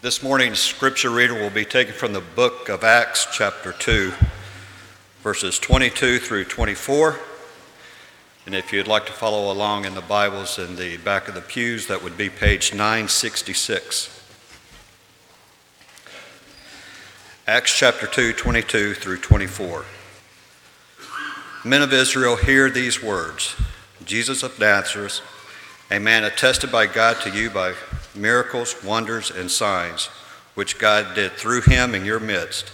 This 0.00 0.22
morning's 0.22 0.60
scripture 0.60 1.10
reader 1.10 1.34
will 1.34 1.50
be 1.50 1.64
taken 1.64 1.92
from 1.92 2.12
the 2.12 2.20
book 2.20 2.68
of 2.68 2.84
Acts, 2.84 3.26
chapter 3.32 3.72
2, 3.72 4.12
verses 5.24 5.58
22 5.58 6.20
through 6.20 6.44
24. 6.44 7.18
And 8.46 8.54
if 8.54 8.72
you'd 8.72 8.86
like 8.86 9.06
to 9.06 9.12
follow 9.12 9.50
along 9.52 9.86
in 9.86 9.96
the 9.96 10.00
Bibles 10.00 10.56
in 10.56 10.76
the 10.76 10.98
back 10.98 11.26
of 11.26 11.34
the 11.34 11.40
pews, 11.40 11.88
that 11.88 12.04
would 12.04 12.16
be 12.16 12.30
page 12.30 12.72
966. 12.72 14.22
Acts 17.48 17.76
chapter 17.76 18.06
2, 18.06 18.34
22 18.34 18.94
through 18.94 19.18
24. 19.18 19.84
Men 21.64 21.82
of 21.82 21.92
Israel, 21.92 22.36
hear 22.36 22.70
these 22.70 23.02
words 23.02 23.56
Jesus 24.04 24.44
of 24.44 24.60
Nazareth, 24.60 25.22
a 25.90 25.98
man 25.98 26.22
attested 26.22 26.70
by 26.70 26.86
God 26.86 27.20
to 27.22 27.30
you 27.30 27.50
by 27.50 27.74
miracles, 28.18 28.82
wonders, 28.82 29.30
and 29.30 29.50
signs, 29.50 30.06
which 30.54 30.78
God 30.78 31.14
did 31.14 31.32
through 31.32 31.62
him 31.62 31.94
in 31.94 32.04
your 32.04 32.20
midst, 32.20 32.70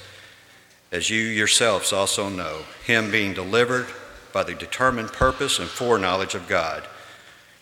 as 0.91 1.10
you 1.10 1.20
yourselves 1.20 1.92
also 1.92 2.28
know, 2.28 2.62
him 2.84 3.10
being 3.10 3.34
delivered 3.34 3.86
by 4.33 4.42
the 4.42 4.55
determined 4.55 5.12
purpose 5.12 5.59
and 5.59 5.69
foreknowledge 5.69 6.34
of 6.34 6.48
God, 6.48 6.84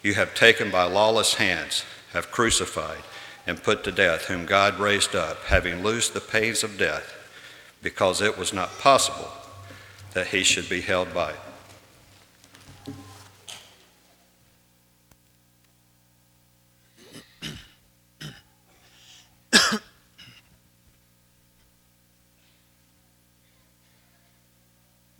you 0.03 0.15
have 0.15 0.35
taken 0.35 0.71
by 0.71 0.85
lawless 0.85 1.35
hands, 1.35 1.85
have 2.13 2.31
crucified, 2.31 3.03
and 3.47 3.63
put 3.63 3.85
to 3.85 3.93
death, 3.93 4.27
whom 4.27 4.47
God 4.47 4.79
raised 4.79 5.15
up, 5.15 5.45
having 5.45 5.83
loosed 5.83 6.15
the 6.15 6.21
pains 6.21 6.63
of 6.63 6.79
death, 6.79 7.15
because 7.83 8.21
it 8.21 8.39
was 8.39 8.53
not 8.53 8.79
possible 8.79 9.31
that 10.15 10.29
he 10.29 10.43
should 10.43 10.69
be 10.69 10.81
held 10.81 11.13
by 11.13 11.31
it. 11.31 11.41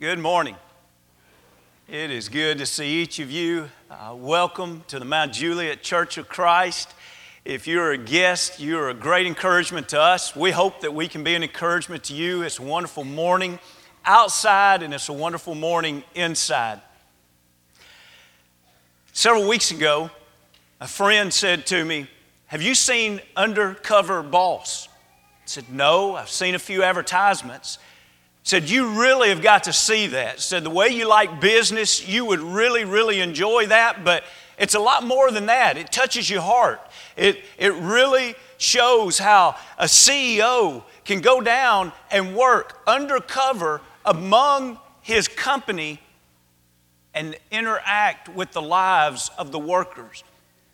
Good 0.03 0.19
morning. 0.19 0.57
It 1.87 2.11
is 2.11 2.27
good 2.27 2.57
to 2.57 2.65
see 2.65 3.01
each 3.01 3.19
of 3.19 3.31
you. 3.31 3.69
Uh, 3.89 4.13
welcome 4.13 4.83
to 4.89 4.99
the 4.99 5.05
Mount 5.05 5.31
Juliet 5.31 5.81
Church 5.81 6.17
of 6.17 6.27
Christ. 6.27 6.93
If 7.45 7.67
you're 7.67 7.93
a 7.93 7.97
guest, 7.97 8.59
you're 8.59 8.89
a 8.89 8.93
great 8.93 9.25
encouragement 9.25 9.87
to 9.87 10.01
us. 10.01 10.35
We 10.35 10.51
hope 10.51 10.81
that 10.81 10.93
we 10.93 11.07
can 11.07 11.23
be 11.23 11.35
an 11.35 11.41
encouragement 11.41 12.03
to 12.03 12.13
you. 12.13 12.41
It's 12.41 12.59
a 12.59 12.63
wonderful 12.63 13.05
morning 13.05 13.59
outside, 14.03 14.83
and 14.83 14.93
it's 14.93 15.07
a 15.07 15.13
wonderful 15.13 15.55
morning 15.55 16.03
inside. 16.15 16.81
Several 19.13 19.47
weeks 19.47 19.71
ago, 19.71 20.11
a 20.81 20.87
friend 20.89 21.33
said 21.33 21.65
to 21.67 21.85
me, 21.85 22.09
Have 22.47 22.61
you 22.61 22.75
seen 22.75 23.21
Undercover 23.37 24.21
Boss? 24.21 24.89
I 24.89 25.45
said, 25.45 25.69
No, 25.71 26.17
I've 26.17 26.29
seen 26.29 26.55
a 26.55 26.59
few 26.59 26.83
advertisements 26.83 27.79
said 28.43 28.69
you 28.69 28.99
really 28.99 29.29
have 29.29 29.41
got 29.41 29.63
to 29.63 29.73
see 29.73 30.07
that. 30.07 30.39
Said 30.39 30.63
the 30.63 30.69
way 30.69 30.89
you 30.89 31.07
like 31.07 31.41
business 31.41 32.07
you 32.07 32.25
would 32.25 32.39
really 32.39 32.85
really 32.85 33.19
enjoy 33.19 33.67
that 33.67 34.03
but 34.03 34.23
it's 34.57 34.75
a 34.75 34.79
lot 34.79 35.03
more 35.03 35.31
than 35.31 35.47
that. 35.47 35.77
It 35.77 35.91
touches 35.91 36.29
your 36.29 36.41
heart. 36.41 36.79
It, 37.17 37.43
it 37.57 37.73
really 37.73 38.35
shows 38.57 39.17
how 39.17 39.55
a 39.77 39.85
ceo 39.85 40.83
can 41.05 41.21
go 41.21 41.41
down 41.41 41.91
and 42.11 42.35
work 42.35 42.79
undercover 42.87 43.81
among 44.05 44.79
his 45.01 45.27
company 45.27 45.99
and 47.13 47.35
interact 47.51 48.29
with 48.29 48.51
the 48.51 48.61
lives 48.61 49.29
of 49.37 49.51
the 49.51 49.59
workers 49.59 50.23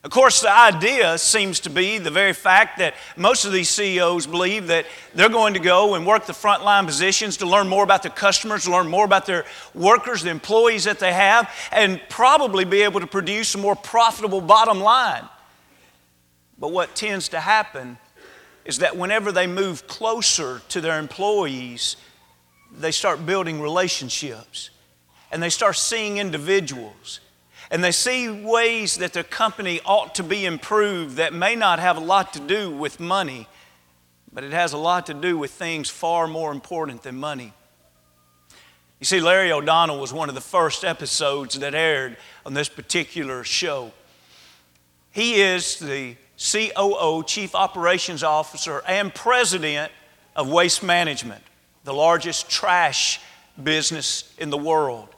of 0.02 0.12
course, 0.12 0.40
the 0.40 0.52
idea 0.52 1.18
seems 1.18 1.60
to 1.62 1.70
be 1.70 1.98
the 1.98 2.10
very 2.10 2.32
fact 2.32 2.78
that 2.78 2.96
most 3.18 3.44
of 3.44 3.52
these 3.52 3.68
CEOs 3.68 4.28
believe 4.28 4.68
that 4.68 4.86
they're 5.14 5.28
going 5.28 5.56
to 5.56 5.60
go 5.60 5.96
and 5.96 6.08
work 6.08 6.26
the 6.26 6.32
frontline 6.32 6.86
positions 6.86 7.36
to 7.38 7.46
learn 7.46 7.68
more 7.68 7.84
about 7.84 8.04
their 8.04 8.12
customers, 8.12 8.64
to 8.64 8.72
learn 8.72 8.88
more 8.88 9.04
about 9.04 9.26
their 9.26 9.44
workers, 9.76 10.24
the 10.24 10.30
employees 10.30 10.86
that 10.86 11.00
they 11.00 11.12
have, 11.12 11.54
and 11.74 12.02
probably 12.08 12.64
be 12.64 12.82
able 12.84 13.02
to 13.02 13.08
produce 13.08 13.54
a 13.56 13.58
more 13.58 13.76
profitable 13.76 14.40
bottom 14.40 14.80
line. 14.80 15.28
But 16.58 16.72
what 16.72 16.96
tends 16.96 17.28
to 17.30 17.42
happen 17.42 17.98
is 18.64 18.80
that 18.80 18.96
whenever 18.96 19.34
they 19.34 19.48
move 19.48 19.86
closer 19.88 20.62
to 20.70 20.80
their 20.80 20.98
employees, 20.98 21.98
they 22.72 22.92
start 22.92 23.26
building 23.26 23.60
relationships 23.60 24.70
and 25.30 25.44
they 25.44 25.50
start 25.50 25.76
seeing 25.76 26.18
individuals 26.18 27.20
and 27.72 27.84
they 27.84 27.92
see 27.92 28.30
ways 28.30 28.96
that 28.98 29.14
their 29.14 29.24
company 29.24 29.80
ought 29.86 30.16
to 30.16 30.24
be 30.24 30.46
improved 30.46 31.18
that 31.18 31.34
may 31.34 31.56
not 31.56 31.80
have 31.80 31.98
a 31.98 32.02
lot 32.02 32.34
to 32.34 32.40
do 32.40 32.72
with 32.72 33.00
money, 33.00 33.48
but 34.34 34.44
it 34.44 34.52
has 34.52 34.74
a 34.74 34.78
lot 34.78 35.06
to 35.08 35.14
do 35.14 35.38
with 35.38 35.52
things 35.52 35.90
far 35.90 36.28
more 36.28 36.52
important 36.52 37.04
than 37.04 37.20
money. 37.20 37.54
You 39.00 39.06
see, 39.06 39.22
Larry 39.22 39.52
O'Donnell 39.52 40.00
was 40.00 40.12
one 40.12 40.30
of 40.30 40.36
the 40.36 40.42
first 40.42 40.84
episodes 40.84 41.60
that 41.60 41.74
aired 41.74 42.18
on 42.46 42.54
this 42.54 42.68
particular 42.68 43.44
show. 43.44 43.92
He 45.12 45.42
is 45.42 45.80
the 45.80 46.16
COO, 46.38 47.24
Chief 47.24 47.56
Operations 47.56 48.24
Officer, 48.24 48.82
and 48.88 49.14
President 49.14 49.92
of 50.36 50.50
Waste 50.50 50.84
Management, 50.84 51.44
the 51.84 51.94
largest 51.94 52.50
trash 52.50 53.22
business 53.62 54.34
in 54.38 54.50
the 54.50 54.58
world. 54.58 55.10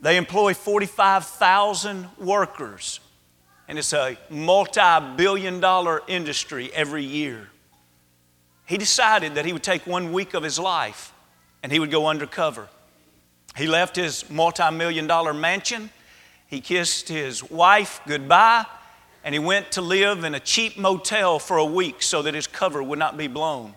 They 0.00 0.16
employ 0.16 0.54
45,000 0.54 2.08
workers, 2.18 3.00
and 3.68 3.78
it's 3.78 3.92
a 3.92 4.16
multi 4.30 4.80
billion 5.16 5.60
dollar 5.60 6.02
industry 6.08 6.70
every 6.72 7.04
year. 7.04 7.50
He 8.64 8.78
decided 8.78 9.34
that 9.34 9.44
he 9.44 9.52
would 9.52 9.62
take 9.62 9.86
one 9.86 10.12
week 10.12 10.32
of 10.32 10.42
his 10.42 10.58
life 10.58 11.12
and 11.62 11.70
he 11.70 11.78
would 11.78 11.90
go 11.90 12.06
undercover. 12.06 12.68
He 13.56 13.66
left 13.66 13.96
his 13.96 14.28
multi 14.30 14.70
million 14.70 15.06
dollar 15.06 15.34
mansion, 15.34 15.90
he 16.46 16.60
kissed 16.60 17.08
his 17.08 17.48
wife 17.50 18.00
goodbye, 18.06 18.64
and 19.22 19.34
he 19.34 19.38
went 19.38 19.72
to 19.72 19.82
live 19.82 20.24
in 20.24 20.34
a 20.34 20.40
cheap 20.40 20.78
motel 20.78 21.38
for 21.38 21.58
a 21.58 21.64
week 21.64 22.02
so 22.02 22.22
that 22.22 22.32
his 22.32 22.46
cover 22.46 22.82
would 22.82 22.98
not 22.98 23.18
be 23.18 23.26
blown. 23.26 23.74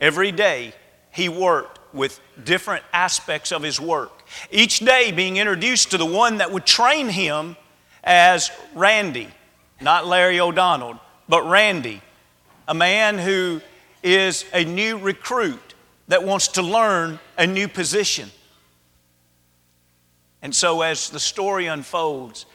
Every 0.00 0.32
day, 0.32 0.72
he 1.10 1.28
worked 1.28 1.78
with 1.94 2.18
different 2.42 2.84
aspects 2.92 3.52
of 3.52 3.62
his 3.62 3.78
work 3.78 4.21
each 4.50 4.80
day 4.80 5.12
being 5.12 5.36
introduced 5.36 5.90
to 5.90 5.98
the 5.98 6.06
one 6.06 6.38
that 6.38 6.50
would 6.52 6.66
train 6.66 7.08
him 7.08 7.56
as 8.04 8.50
Randy, 8.74 9.28
not 9.80 10.06
Larry 10.06 10.40
O'Donnell, 10.40 11.00
but 11.28 11.48
Randy, 11.48 12.02
a 12.66 12.74
man 12.74 13.18
who 13.18 13.60
is 14.02 14.44
a 14.52 14.64
new 14.64 14.98
recruit 14.98 15.74
that 16.08 16.24
wants 16.24 16.48
to 16.48 16.62
learn 16.62 17.18
a 17.38 17.46
new 17.46 17.68
position. 17.68 18.30
And 20.42 20.54
so, 20.54 20.82
as 20.82 21.08
the 21.10 21.20
story 21.20 21.66
unfolds, 21.66 22.46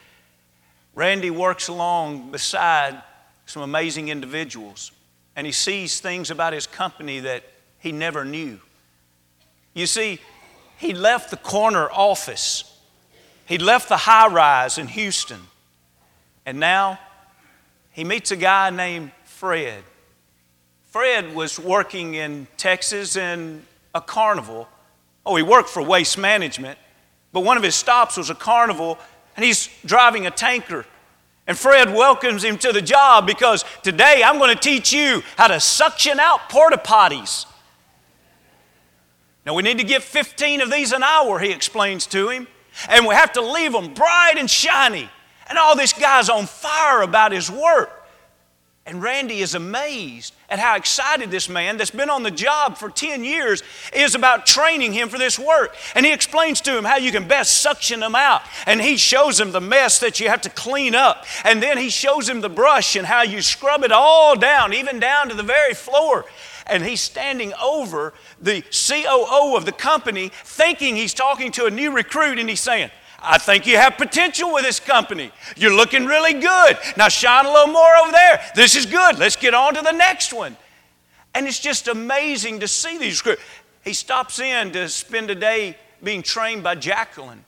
Randy 0.94 1.32
works 1.32 1.70
along 1.70 2.32
beside 2.32 3.02
some 3.46 3.62
amazing 3.62 4.09
individuals, 4.09 4.92
and 5.36 5.48
he 5.48 5.54
sees 5.54 6.02
things 6.02 6.30
about 6.30 6.52
his 6.52 6.68
company 6.68 7.22
that 7.22 7.44
he 7.80 7.92
never 7.94 8.26
knew. 8.26 8.59
You 9.74 9.86
see, 9.86 10.20
he 10.78 10.94
left 10.94 11.32
the 11.32 11.38
corner 11.38 11.90
office, 11.92 12.64
he 13.46 13.58
left 13.58 13.90
the 13.90 13.98
high 13.98 14.28
rise 14.28 14.78
in 14.78 14.88
Houston, 14.88 15.42
and 16.46 16.60
now 16.60 17.00
he 17.92 18.04
meets 18.04 18.32
a 18.32 18.36
guy 18.36 18.70
named 18.70 19.12
Fred. 19.26 19.84
Fred 20.86 21.36
was 21.36 21.60
working 21.60 22.14
in 22.14 22.48
Texas 22.58 23.16
in 23.16 23.64
a 23.94 24.02
carnival. 24.02 24.68
Oh, 25.26 25.36
he 25.36 25.44
worked 25.44 25.70
for 25.70 25.82
Waste 25.82 26.18
Management, 26.18 26.78
but 27.34 27.42
one 27.42 27.58
of 27.58 27.64
his 27.64 27.76
stops 27.76 28.18
was 28.18 28.30
a 28.30 28.36
carnival, 28.36 28.98
and 29.36 29.44
he's 29.44 29.70
driving 29.86 30.26
a 30.26 30.32
tanker. 30.32 30.86
And 31.48 31.58
Fred 31.58 31.94
welcomes 31.94 32.44
him 32.44 32.58
to 32.59 32.74
the 32.74 32.82
job 32.82 33.26
because 33.26 33.64
today 33.82 34.22
I'm 34.23 34.38
going 34.38 34.53
to 34.53 34.62
teach 34.62 34.91
you 34.91 35.23
how 35.38 35.47
to 35.47 35.59
suction 35.59 36.20
out 36.20 36.50
porta 36.50 36.78
potties. 36.78 37.46
Now 39.47 39.53
we 39.53 39.64
need 39.64 39.78
to 39.78 39.85
get 39.85 40.03
15 40.03 40.59
of 40.59 40.70
these 40.70 40.91
an 40.91 41.03
hour, 41.03 41.40
he 41.40 41.53
explains 41.53 42.05
to 42.08 42.28
him, 42.28 42.47
and 42.90 43.08
we 43.08 43.16
have 43.16 43.32
to 43.32 43.41
leave 43.41 43.72
them 43.72 43.94
bright 43.94 44.34
and 44.35 44.49
shiny. 44.49 45.09
And 45.47 45.58
all 45.58 45.73
this 45.73 45.94
guy's 45.94 46.28
on 46.28 46.47
fire 46.47 47.02
about 47.02 47.32
his 47.32 47.49
work. 47.49 47.90
And 48.85 49.02
Randy 49.02 49.40
is 49.40 49.55
amazed 49.55 50.34
at 50.49 50.59
how 50.59 50.76
excited 50.76 51.32
this 51.32 51.47
man 51.47 51.78
that's 51.78 51.91
been 51.91 52.09
on 52.09 52.23
the 52.23 52.32
job 52.32 52.78
for 52.78 52.90
10 52.90 53.23
years 53.23 53.64
is 53.94 54.16
about 54.16 54.46
training 54.46 54.91
him 54.91 55.08
for 55.08 55.17
this 55.17 55.40
work. 55.40 55.76
And 55.96 56.05
he 56.05 56.11
explains 56.11 56.59
to 56.61 56.78
him 56.78 56.84
how 56.84 56.97
you 56.97 57.14
can 57.14 57.26
best 57.26 57.61
suction 57.61 58.02
them 58.02 58.16
out. 58.16 58.41
And 58.66 58.82
he 58.82 58.97
shows 58.97 59.40
him 59.40 59.52
the 59.52 59.61
mess 59.61 59.99
that 59.99 60.20
you 60.20 60.28
have 60.28 60.41
to 60.41 60.49
clean 60.49 60.94
up. 60.94 61.26
And 61.46 61.64
then 61.64 61.78
he 61.78 61.90
shows 61.90 62.28
him 62.28 62.41
the 62.41 62.49
brush 62.49 62.97
and 62.97 63.05
how 63.05 63.23
you 63.23 63.41
scrub 63.41 63.84
it 63.84 63.94
all 63.94 64.35
down, 64.35 64.73
even 64.73 64.99
down 64.99 65.29
to 65.29 65.35
the 65.35 65.44
very 65.44 65.73
floor 65.73 66.26
and 66.69 66.84
he's 66.84 67.02
standing 67.02 67.53
over 67.61 68.14
the 68.41 68.61
COO 68.61 69.55
of 69.55 69.66
the 69.66 69.72
company 69.72 70.31
thinking 70.43 70.96
he's 70.96 71.14
talking 71.14 71.52
to 71.53 71.66
a 71.66 71.72
new 71.72 71.91
recruit 71.91 72.40
and 72.40 72.49
he's 72.49 72.61
saying, 72.61 72.91
I 73.19 73.37
think 73.37 73.66
you 73.66 73.78
have 73.78 73.97
potential 73.97 74.53
with 74.53 74.64
this 74.64 74.79
company. 74.79 75.31
You're 75.55 75.75
looking 75.75 76.05
really 76.05 76.34
good. 76.34 76.78
Now 76.97 77.08
shine 77.08 77.46
a 77.46 77.52
little 77.52 77.73
more 77.73 77.96
over 77.97 78.11
there. 78.11 78.41
This 78.55 78.75
is 78.75 78.85
good. 78.85 79.17
Let's 79.17 79.35
get 79.35 79.53
on 79.53 79.73
to 79.73 79.81
the 79.81 79.91
next 79.91 80.34
one. 80.34 80.55
And 81.34 81.47
it's 81.47 81.59
just 81.59 81.87
amazing 81.87 82.59
to 82.59 82.67
see 82.67 82.97
these 82.97 83.22
groups. 83.22 83.41
He 83.84 83.93
stops 83.93 84.40
in 84.40 84.72
to 84.73 84.90
spend 84.90 85.29
a 85.29 85.35
day 85.35 85.78
being 86.03 86.22
trained 86.22 86.63
by 86.63 86.75
Jacqueline. 86.75 87.43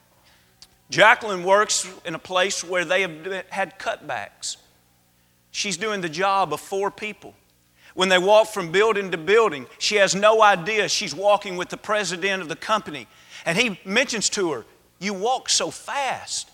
Jacqueline 0.90 1.44
works 1.44 1.88
in 2.04 2.16
a 2.16 2.20
place 2.20 2.64
where 2.64 2.84
they 2.84 3.02
have 3.02 3.46
had 3.50 3.78
cutbacks. 3.78 4.58
She's 5.52 5.78
doing 5.78 6.02
the 6.02 6.10
job 6.10 6.54
of 6.54 6.60
four 6.60 6.90
people. 6.90 7.36
When 8.00 8.08
they 8.08 8.18
walk 8.18 8.48
from 8.48 8.72
building 8.72 9.12
to 9.12 9.18
building, 9.18 9.66
she 9.78 9.98
has 9.98 10.16
no 10.16 10.42
idea 10.42 10.88
she's 10.88 11.14
walking 11.14 11.58
with 11.58 11.68
the 11.68 11.76
president 11.76 12.42
of 12.42 12.48
the 12.48 12.56
company. 12.56 13.08
And 13.46 13.58
he 13.58 13.78
mentions 13.84 14.30
to 14.30 14.54
her, 14.54 14.66
You 15.00 15.14
walk 15.14 15.50
so 15.50 15.70
fast. 15.70 16.50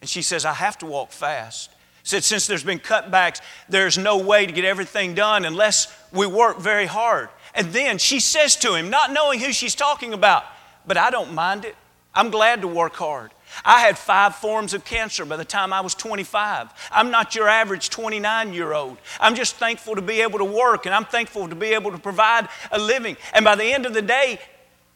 And 0.00 0.08
she 0.08 0.22
says, 0.22 0.44
I 0.44 0.52
have 0.52 0.78
to 0.78 0.86
walk 0.86 1.10
fast. 1.10 1.70
Said, 2.04 2.22
Since 2.22 2.46
there's 2.46 2.62
been 2.62 2.78
cutbacks, 2.78 3.40
there's 3.68 3.98
no 3.98 4.18
way 4.18 4.46
to 4.46 4.52
get 4.52 4.64
everything 4.64 5.14
done 5.14 5.44
unless 5.44 5.92
we 6.12 6.28
work 6.28 6.60
very 6.60 6.86
hard. 6.86 7.30
And 7.52 7.72
then 7.72 7.98
she 7.98 8.20
says 8.20 8.54
to 8.58 8.76
him, 8.76 8.88
not 8.88 9.12
knowing 9.12 9.40
who 9.40 9.52
she's 9.52 9.74
talking 9.74 10.12
about, 10.12 10.44
But 10.86 10.96
I 10.96 11.10
don't 11.10 11.34
mind 11.34 11.64
it. 11.64 11.74
I'm 12.14 12.30
glad 12.30 12.60
to 12.60 12.68
work 12.68 12.94
hard. 12.94 13.32
I 13.64 13.80
had 13.80 13.98
five 13.98 14.36
forms 14.36 14.74
of 14.74 14.84
cancer 14.84 15.24
by 15.24 15.36
the 15.36 15.44
time 15.44 15.72
I 15.72 15.80
was 15.80 15.94
25. 15.94 16.68
I'm 16.92 17.10
not 17.10 17.34
your 17.34 17.48
average 17.48 17.90
29 17.90 18.52
year 18.52 18.72
old. 18.72 18.98
I'm 19.20 19.34
just 19.34 19.56
thankful 19.56 19.94
to 19.94 20.02
be 20.02 20.20
able 20.20 20.38
to 20.38 20.44
work 20.44 20.86
and 20.86 20.94
I'm 20.94 21.04
thankful 21.04 21.48
to 21.48 21.54
be 21.54 21.68
able 21.68 21.92
to 21.92 21.98
provide 21.98 22.48
a 22.70 22.78
living. 22.78 23.16
And 23.32 23.44
by 23.44 23.56
the 23.56 23.64
end 23.64 23.86
of 23.86 23.94
the 23.94 24.02
day, 24.02 24.40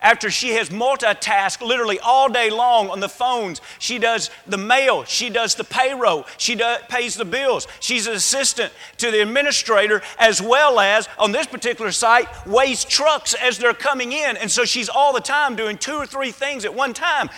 after 0.03 0.31
she 0.31 0.51
has 0.51 0.71
multitasked 0.71 1.61
literally 1.61 1.99
all 1.99 2.29
day 2.29 2.49
long 2.49 2.89
on 2.89 3.01
the 3.01 3.09
phones, 3.09 3.61
she 3.79 3.99
does 3.99 4.31
the 4.47 4.57
mail, 4.57 5.05
she 5.05 5.29
does 5.29 5.55
the 5.55 5.65
payroll, 5.65 6.25
she 6.39 6.59
pays 6.89 7.17
the 7.17 7.25
bills. 7.25 7.69
She's 7.81 8.07
an 8.07 8.15
assistant 8.15 8.73
to 8.99 9.11
the 9.11 9.21
administrator, 9.21 10.03
as 10.19 10.41
well 10.41 10.81
as 10.81 11.09
on 11.19 11.33
this 11.33 11.47
particular 11.47 11.93
site, 11.93 12.29
weighs 12.47 12.85
trucks 12.85 13.35
as 13.35 13.59
they're 13.59 13.75
coming 13.75 14.13
in. 14.13 14.37
And 14.39 14.51
so 14.51 14.65
she's 14.65 14.89
all 14.89 15.13
the 15.13 15.21
time 15.21 15.55
doing 15.55 15.77
two 15.77 15.95
or 15.95 16.07
three 16.07 16.31
things 16.31 16.65
at 16.65 16.75
one 16.75 16.95
time. 16.95 17.29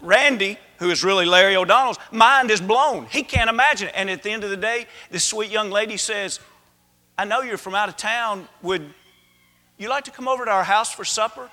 Randy, 0.00 0.58
who 0.78 0.90
is 0.90 1.04
really 1.04 1.26
Larry 1.26 1.56
O'Donnell's, 1.56 1.98
mind 2.10 2.50
is 2.50 2.60
blown. 2.60 3.06
He 3.06 3.22
can't 3.22 3.50
imagine 3.50 3.88
it. 3.88 3.94
And 3.96 4.10
at 4.10 4.22
the 4.22 4.30
end 4.30 4.44
of 4.44 4.50
the 4.50 4.56
day, 4.56 4.86
this 5.10 5.24
sweet 5.24 5.50
young 5.50 5.70
lady 5.70 5.96
says, 5.96 6.40
I 7.18 7.24
know 7.24 7.40
you're 7.40 7.56
from 7.56 7.74
out 7.74 7.88
of 7.88 7.96
town. 7.96 8.46
Would 8.62 8.92
you 9.78 9.88
like 9.88 10.04
to 10.04 10.10
come 10.10 10.28
over 10.28 10.44
to 10.44 10.50
our 10.50 10.64
house 10.64 10.92
for 10.92 11.04
supper? 11.04 11.50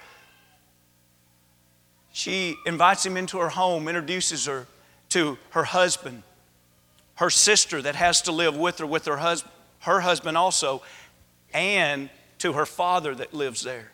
She 2.11 2.55
invites 2.65 3.05
him 3.05 3.17
into 3.17 3.39
her 3.39 3.49
home, 3.49 3.87
introduces 3.87 4.45
her 4.45 4.67
to 5.09 5.37
her 5.51 5.63
husband, 5.63 6.23
her 7.15 7.29
sister 7.29 7.81
that 7.81 7.95
has 7.95 8.21
to 8.23 8.31
live 8.31 8.55
with 8.57 8.79
her, 8.79 8.85
with 8.85 9.05
her, 9.05 9.17
hus- 9.17 9.45
her 9.79 10.01
husband 10.01 10.37
also, 10.37 10.81
and 11.53 12.09
to 12.39 12.53
her 12.53 12.65
father 12.65 13.15
that 13.15 13.33
lives 13.33 13.61
there. 13.61 13.92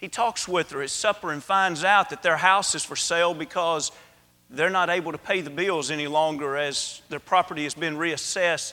He 0.00 0.08
talks 0.08 0.48
with 0.48 0.70
her 0.70 0.80
at 0.80 0.88
supper 0.88 1.30
and 1.30 1.44
finds 1.44 1.84
out 1.84 2.08
that 2.08 2.22
their 2.22 2.38
house 2.38 2.74
is 2.74 2.82
for 2.82 2.96
sale 2.96 3.34
because 3.34 3.92
they're 4.48 4.70
not 4.70 4.88
able 4.88 5.12
to 5.12 5.18
pay 5.18 5.42
the 5.42 5.50
bills 5.50 5.90
any 5.90 6.06
longer 6.06 6.56
as 6.56 7.02
their 7.10 7.20
property 7.20 7.64
has 7.64 7.74
been 7.74 7.96
reassessed 7.96 8.72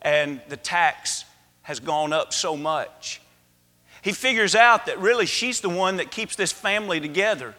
and 0.00 0.40
the 0.48 0.56
tax 0.56 1.24
has 1.62 1.80
gone 1.80 2.12
up 2.12 2.32
so 2.32 2.56
much. 2.56 3.20
He 4.02 4.12
figures 4.12 4.54
out 4.54 4.86
that 4.86 5.00
really 5.00 5.26
she's 5.26 5.60
the 5.60 5.68
one 5.68 5.96
that 5.96 6.12
keeps 6.12 6.36
this 6.36 6.52
family 6.52 7.00
together. 7.00 7.56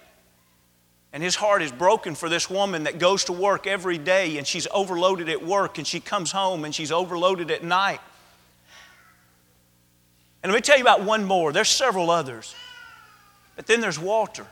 And 1.11 1.21
his 1.21 1.35
heart 1.35 1.61
is 1.61 1.73
broken 1.73 2.15
for 2.15 2.29
this 2.29 2.49
woman 2.49 2.83
that 2.83 2.99
goes 2.99 3.25
to 3.25 3.33
work 3.33 3.67
every 3.67 3.97
day 3.97 4.37
and 4.37 4.47
she's 4.47 4.67
overloaded 4.71 5.27
at 5.27 5.45
work 5.45 5.77
and 5.77 5.85
she 5.85 5.99
comes 5.99 6.31
home 6.31 6.63
and 6.63 6.73
she's 6.73 6.93
overloaded 6.93 7.51
at 7.51 7.65
night. 7.65 7.99
And 10.41 10.53
let 10.53 10.57
me 10.57 10.61
tell 10.61 10.77
you 10.77 10.83
about 10.83 11.03
one 11.03 11.25
more. 11.25 11.51
There's 11.51 11.67
several 11.67 12.09
others. 12.09 12.55
But 13.59 13.67
then 13.67 13.81
there's 13.81 13.99
Walter. 13.99 14.47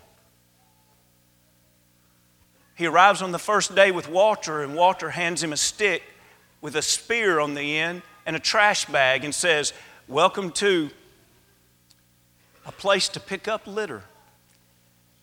He 2.76 2.86
arrives 2.88 3.22
on 3.22 3.32
the 3.32 3.40
first 3.40 3.74
day 3.74 3.90
with 3.90 4.10
Walter, 4.10 4.64
and 4.64 4.76
Walter 4.76 5.12
hands 5.12 5.42
him 5.42 5.54
a 5.54 5.58
stick 5.58 6.04
with 6.60 6.76
a 6.76 6.82
spear 6.82 7.40
on 7.40 7.54
the 7.54 7.78
end 7.78 8.02
and 8.26 8.36
a 8.36 8.40
trash 8.40 8.84
bag 8.84 9.24
and 9.24 9.34
says, 9.34 9.72
Welcome 10.10 10.52
to 10.56 10.90
a 12.66 12.72
place 12.74 13.08
to 13.08 13.22
pick 13.22 13.48
up 13.48 13.66
litter. 13.66 14.04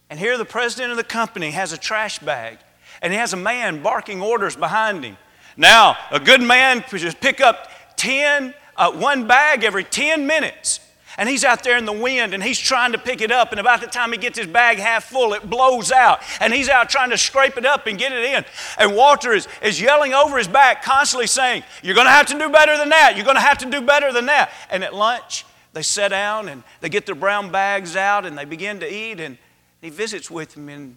And 0.08 0.18
here 0.18 0.38
the 0.38 0.46
president 0.46 0.90
of 0.90 0.96
the 0.96 1.04
company 1.04 1.50
has 1.50 1.74
a 1.74 1.78
trash 1.78 2.20
bag, 2.20 2.60
and 3.02 3.12
he 3.12 3.18
has 3.18 3.34
a 3.34 3.36
man 3.36 3.82
barking 3.82 4.22
orders 4.22 4.56
behind 4.56 5.04
him. 5.04 5.18
Now, 5.58 5.98
a 6.10 6.18
good 6.18 6.40
man 6.40 6.82
should 6.88 7.20
pick 7.20 7.42
up 7.42 7.68
10, 7.96 8.54
uh, 8.78 8.92
one 8.92 9.26
bag 9.26 9.62
every 9.62 9.84
10 9.84 10.26
minutes. 10.26 10.80
And 11.16 11.28
he's 11.28 11.44
out 11.44 11.62
there 11.62 11.76
in 11.76 11.84
the 11.84 11.92
wind 11.92 12.34
and 12.34 12.42
he's 12.42 12.58
trying 12.58 12.92
to 12.92 12.98
pick 12.98 13.20
it 13.20 13.30
up. 13.30 13.52
And 13.52 13.60
about 13.60 13.80
the 13.80 13.86
time 13.86 14.12
he 14.12 14.18
gets 14.18 14.38
his 14.38 14.46
bag 14.46 14.78
half 14.78 15.04
full, 15.04 15.32
it 15.32 15.48
blows 15.48 15.92
out. 15.92 16.20
And 16.40 16.52
he's 16.52 16.68
out 16.68 16.90
trying 16.90 17.10
to 17.10 17.18
scrape 17.18 17.56
it 17.56 17.64
up 17.64 17.86
and 17.86 17.98
get 17.98 18.12
it 18.12 18.24
in. 18.24 18.44
And 18.78 18.96
Walter 18.96 19.32
is, 19.32 19.46
is 19.62 19.80
yelling 19.80 20.12
over 20.12 20.38
his 20.38 20.48
back, 20.48 20.82
constantly 20.82 21.26
saying, 21.26 21.62
You're 21.82 21.94
going 21.94 22.06
to 22.06 22.12
have 22.12 22.26
to 22.26 22.38
do 22.38 22.48
better 22.48 22.76
than 22.76 22.88
that. 22.88 23.16
You're 23.16 23.24
going 23.24 23.36
to 23.36 23.42
have 23.42 23.58
to 23.58 23.70
do 23.70 23.80
better 23.80 24.12
than 24.12 24.26
that. 24.26 24.52
And 24.70 24.82
at 24.82 24.94
lunch, 24.94 25.44
they 25.72 25.82
sit 25.82 26.08
down 26.10 26.48
and 26.48 26.62
they 26.80 26.88
get 26.88 27.06
their 27.06 27.14
brown 27.14 27.50
bags 27.50 27.96
out 27.96 28.26
and 28.26 28.36
they 28.36 28.44
begin 28.44 28.80
to 28.80 28.92
eat. 28.92 29.20
And 29.20 29.38
he 29.80 29.90
visits 29.90 30.30
with 30.30 30.56
him 30.56 30.68
and 30.68 30.96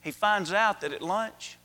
he 0.00 0.10
finds 0.10 0.52
out 0.52 0.80
that 0.82 0.92
at 0.92 1.02
lunch, 1.02 1.58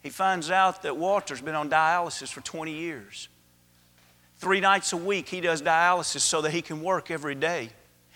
he 0.00 0.10
finds 0.10 0.50
out 0.50 0.82
that 0.82 0.96
Walter's 0.96 1.40
been 1.40 1.54
on 1.54 1.68
dialysis 1.68 2.28
for 2.28 2.40
20 2.40 2.72
years. 2.72 3.28
Three 4.48 4.60
nights 4.60 4.94
a 4.94 4.96
week, 4.96 5.28
he 5.28 5.42
does 5.42 5.60
dialysis 5.60 6.20
so 6.20 6.40
that 6.40 6.52
he 6.52 6.62
can 6.62 6.80
work 6.80 7.10
every 7.10 7.34
day. 7.34 7.68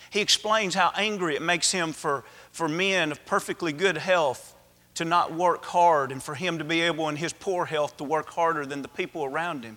He 0.08 0.22
explains 0.22 0.74
how 0.74 0.90
angry 0.96 1.36
it 1.36 1.42
makes 1.42 1.70
him 1.70 1.92
for, 1.92 2.24
for 2.52 2.68
men 2.68 3.12
of 3.12 3.22
perfectly 3.26 3.70
good 3.70 3.98
health 3.98 4.54
to 4.94 5.04
not 5.04 5.34
work 5.34 5.62
hard 5.66 6.10
and 6.10 6.22
for 6.22 6.34
him 6.34 6.56
to 6.56 6.64
be 6.64 6.80
able, 6.80 7.10
in 7.10 7.16
his 7.16 7.34
poor 7.34 7.66
health, 7.66 7.98
to 7.98 8.04
work 8.04 8.30
harder 8.30 8.64
than 8.64 8.80
the 8.80 8.88
people 8.88 9.26
around 9.26 9.62
him. 9.62 9.76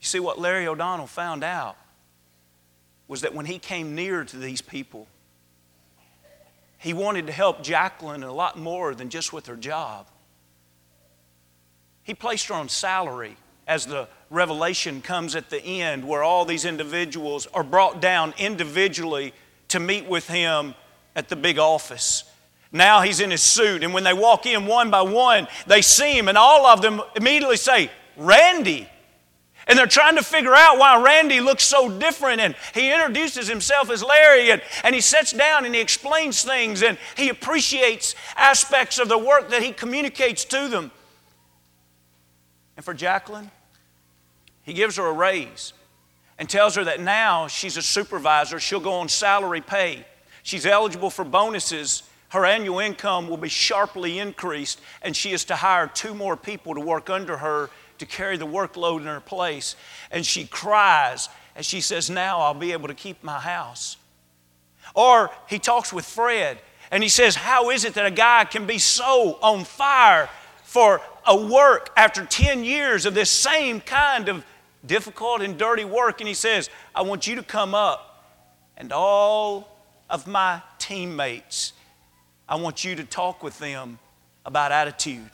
You 0.00 0.06
see, 0.06 0.18
what 0.18 0.36
Larry 0.36 0.66
O'Donnell 0.66 1.06
found 1.06 1.44
out 1.44 1.76
was 3.06 3.20
that 3.20 3.36
when 3.36 3.46
he 3.46 3.60
came 3.60 3.94
near 3.94 4.24
to 4.24 4.36
these 4.36 4.60
people, 4.60 5.06
he 6.76 6.92
wanted 6.92 7.28
to 7.28 7.32
help 7.32 7.62
Jacqueline 7.62 8.24
a 8.24 8.32
lot 8.32 8.58
more 8.58 8.96
than 8.96 9.10
just 9.10 9.32
with 9.32 9.46
her 9.46 9.54
job. 9.54 10.08
He 12.04 12.14
placed 12.14 12.48
her 12.48 12.54
on 12.54 12.68
salary 12.68 13.36
as 13.66 13.86
the 13.86 14.08
revelation 14.30 15.02
comes 15.02 15.36
at 15.36 15.50
the 15.50 15.62
end, 15.62 16.06
where 16.06 16.22
all 16.22 16.44
these 16.44 16.64
individuals 16.64 17.46
are 17.54 17.62
brought 17.62 18.00
down 18.00 18.34
individually 18.38 19.32
to 19.68 19.78
meet 19.78 20.08
with 20.08 20.28
him 20.28 20.74
at 21.14 21.28
the 21.28 21.36
big 21.36 21.58
office. 21.58 22.24
Now 22.72 23.02
he's 23.02 23.20
in 23.20 23.30
his 23.30 23.42
suit, 23.42 23.84
and 23.84 23.92
when 23.92 24.04
they 24.04 24.14
walk 24.14 24.46
in 24.46 24.66
one 24.66 24.90
by 24.90 25.02
one, 25.02 25.46
they 25.66 25.82
see 25.82 26.16
him, 26.16 26.28
and 26.28 26.38
all 26.38 26.66
of 26.66 26.80
them 26.82 27.02
immediately 27.14 27.56
say, 27.56 27.90
Randy. 28.16 28.88
And 29.68 29.78
they're 29.78 29.86
trying 29.86 30.16
to 30.16 30.24
figure 30.24 30.54
out 30.54 30.78
why 30.78 31.00
Randy 31.00 31.40
looks 31.40 31.62
so 31.62 31.88
different. 31.88 32.40
And 32.40 32.56
he 32.74 32.92
introduces 32.92 33.46
himself 33.46 33.90
as 33.90 34.02
Larry, 34.02 34.50
and, 34.50 34.60
and 34.82 34.94
he 34.94 35.00
sits 35.00 35.32
down 35.32 35.64
and 35.64 35.74
he 35.74 35.80
explains 35.80 36.42
things, 36.42 36.82
and 36.82 36.98
he 37.16 37.28
appreciates 37.28 38.16
aspects 38.36 38.98
of 38.98 39.08
the 39.08 39.18
work 39.18 39.50
that 39.50 39.62
he 39.62 39.72
communicates 39.72 40.44
to 40.46 40.68
them. 40.68 40.90
And 42.82 42.84
for 42.84 42.94
Jacqueline, 42.94 43.48
he 44.64 44.72
gives 44.72 44.96
her 44.96 45.06
a 45.06 45.12
raise 45.12 45.72
and 46.36 46.50
tells 46.50 46.74
her 46.74 46.82
that 46.82 46.98
now 46.98 47.46
she's 47.46 47.76
a 47.76 47.82
supervisor, 47.82 48.58
she'll 48.58 48.80
go 48.80 48.94
on 48.94 49.08
salary 49.08 49.60
pay. 49.60 50.04
She's 50.42 50.66
eligible 50.66 51.08
for 51.08 51.24
bonuses. 51.24 52.02
Her 52.30 52.44
annual 52.44 52.80
income 52.80 53.28
will 53.28 53.36
be 53.36 53.48
sharply 53.48 54.18
increased, 54.18 54.80
and 55.00 55.14
she 55.14 55.30
is 55.30 55.44
to 55.44 55.54
hire 55.54 55.86
two 55.86 56.12
more 56.12 56.36
people 56.36 56.74
to 56.74 56.80
work 56.80 57.08
under 57.08 57.36
her 57.36 57.70
to 57.98 58.04
carry 58.04 58.36
the 58.36 58.48
workload 58.48 59.02
in 59.02 59.06
her 59.06 59.20
place. 59.20 59.76
And 60.10 60.26
she 60.26 60.44
cries 60.48 61.28
as 61.54 61.64
she 61.64 61.80
says, 61.80 62.10
Now 62.10 62.40
I'll 62.40 62.52
be 62.52 62.72
able 62.72 62.88
to 62.88 62.94
keep 62.94 63.22
my 63.22 63.38
house. 63.38 63.96
Or 64.96 65.30
he 65.48 65.60
talks 65.60 65.92
with 65.92 66.04
Fred 66.04 66.58
and 66.90 67.00
he 67.00 67.08
says, 67.08 67.36
How 67.36 67.70
is 67.70 67.84
it 67.84 67.94
that 67.94 68.06
a 68.06 68.10
guy 68.10 68.44
can 68.44 68.66
be 68.66 68.78
so 68.78 69.38
on 69.40 69.62
fire 69.62 70.28
for 70.64 71.00
a 71.26 71.36
work 71.36 71.90
after 71.96 72.24
10 72.24 72.64
years 72.64 73.06
of 73.06 73.14
this 73.14 73.30
same 73.30 73.80
kind 73.80 74.28
of 74.28 74.44
difficult 74.84 75.42
and 75.42 75.58
dirty 75.58 75.84
work. 75.84 76.20
And 76.20 76.28
he 76.28 76.34
says, 76.34 76.70
I 76.94 77.02
want 77.02 77.26
you 77.26 77.36
to 77.36 77.42
come 77.42 77.74
up 77.74 78.08
and 78.76 78.92
all 78.92 79.68
of 80.10 80.26
my 80.26 80.60
teammates, 80.78 81.72
I 82.48 82.56
want 82.56 82.84
you 82.84 82.96
to 82.96 83.04
talk 83.04 83.42
with 83.42 83.58
them 83.58 83.98
about 84.44 84.72
attitude. 84.72 85.30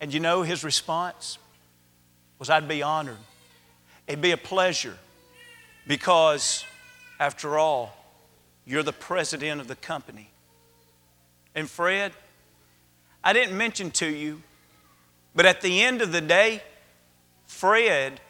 And 0.00 0.12
you 0.14 0.20
know 0.20 0.42
his 0.42 0.64
response 0.64 1.38
was, 2.38 2.50
I'd 2.50 2.68
be 2.68 2.82
honored. 2.82 3.18
It'd 4.06 4.22
be 4.22 4.30
a 4.30 4.36
pleasure 4.38 4.96
because, 5.86 6.64
after 7.20 7.58
all, 7.58 7.94
You're 8.68 8.82
the 8.82 8.92
president 8.92 9.62
of 9.62 9.66
the 9.66 9.76
company. 9.76 10.28
And 11.54 11.70
Fred, 11.70 12.12
I 13.22 13.32
didn't 13.32 13.56
mention 13.56 13.90
to 13.92 14.06
you, 14.06 14.42
but 15.34 15.46
at 15.46 15.60
the 15.60 15.82
end 15.82 16.02
of 16.02 16.12
the 16.12 16.20
day, 16.20 16.62
Fred, 17.46 18.20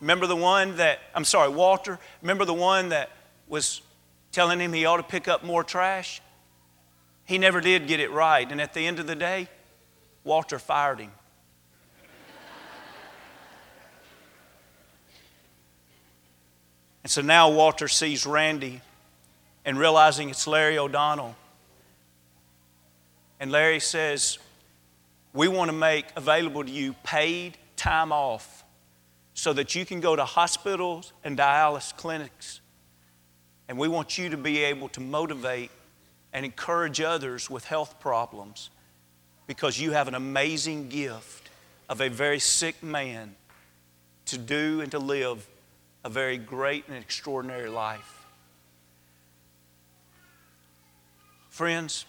remember 0.00 0.26
the 0.26 0.36
one 0.36 0.76
that, 0.76 1.00
I'm 1.14 1.24
sorry, 1.24 1.50
Walter, 1.50 1.98
remember 2.22 2.44
the 2.44 2.54
one 2.54 2.90
that 2.90 3.10
was 3.48 3.82
telling 4.32 4.60
him 4.60 4.72
he 4.72 4.84
ought 4.84 4.98
to 4.98 5.02
pick 5.02 5.28
up 5.28 5.44
more 5.44 5.64
trash? 5.64 6.22
He 7.24 7.38
never 7.38 7.60
did 7.60 7.86
get 7.86 8.00
it 8.00 8.10
right. 8.10 8.50
And 8.50 8.60
at 8.60 8.74
the 8.74 8.86
end 8.86 8.98
of 8.98 9.06
the 9.06 9.14
day, 9.14 9.48
Walter 10.24 10.58
fired 10.58 11.00
him. 11.00 11.12
and 17.04 17.10
so 17.10 17.22
now 17.22 17.50
Walter 17.50 17.88
sees 17.88 18.26
Randy 18.26 18.80
and 19.64 19.78
realizing 19.78 20.30
it's 20.30 20.46
Larry 20.46 20.76
O'Donnell. 20.76 21.36
And 23.40 23.50
Larry 23.50 23.80
says, 23.80 24.38
We 25.32 25.48
want 25.48 25.70
to 25.70 25.76
make 25.76 26.04
available 26.14 26.62
to 26.62 26.70
you 26.70 26.94
paid 27.02 27.56
time 27.76 28.12
off 28.12 28.64
so 29.32 29.54
that 29.54 29.74
you 29.74 29.86
can 29.86 30.00
go 30.00 30.14
to 30.14 30.24
hospitals 30.24 31.14
and 31.24 31.36
dialysis 31.36 31.96
clinics. 31.96 32.60
And 33.68 33.78
we 33.78 33.88
want 33.88 34.18
you 34.18 34.28
to 34.28 34.36
be 34.36 34.58
able 34.64 34.90
to 34.90 35.00
motivate 35.00 35.70
and 36.32 36.44
encourage 36.44 37.00
others 37.00 37.48
with 37.48 37.64
health 37.64 37.98
problems 37.98 38.68
because 39.46 39.80
you 39.80 39.92
have 39.92 40.08
an 40.08 40.14
amazing 40.14 40.88
gift 40.88 41.48
of 41.88 42.00
a 42.00 42.08
very 42.08 42.38
sick 42.38 42.82
man 42.82 43.34
to 44.26 44.38
do 44.38 44.80
and 44.80 44.90
to 44.92 44.98
live 44.98 45.48
a 46.04 46.10
very 46.10 46.38
great 46.38 46.86
and 46.88 46.96
extraordinary 46.96 47.68
life. 47.68 48.24
Friends, 51.48 52.04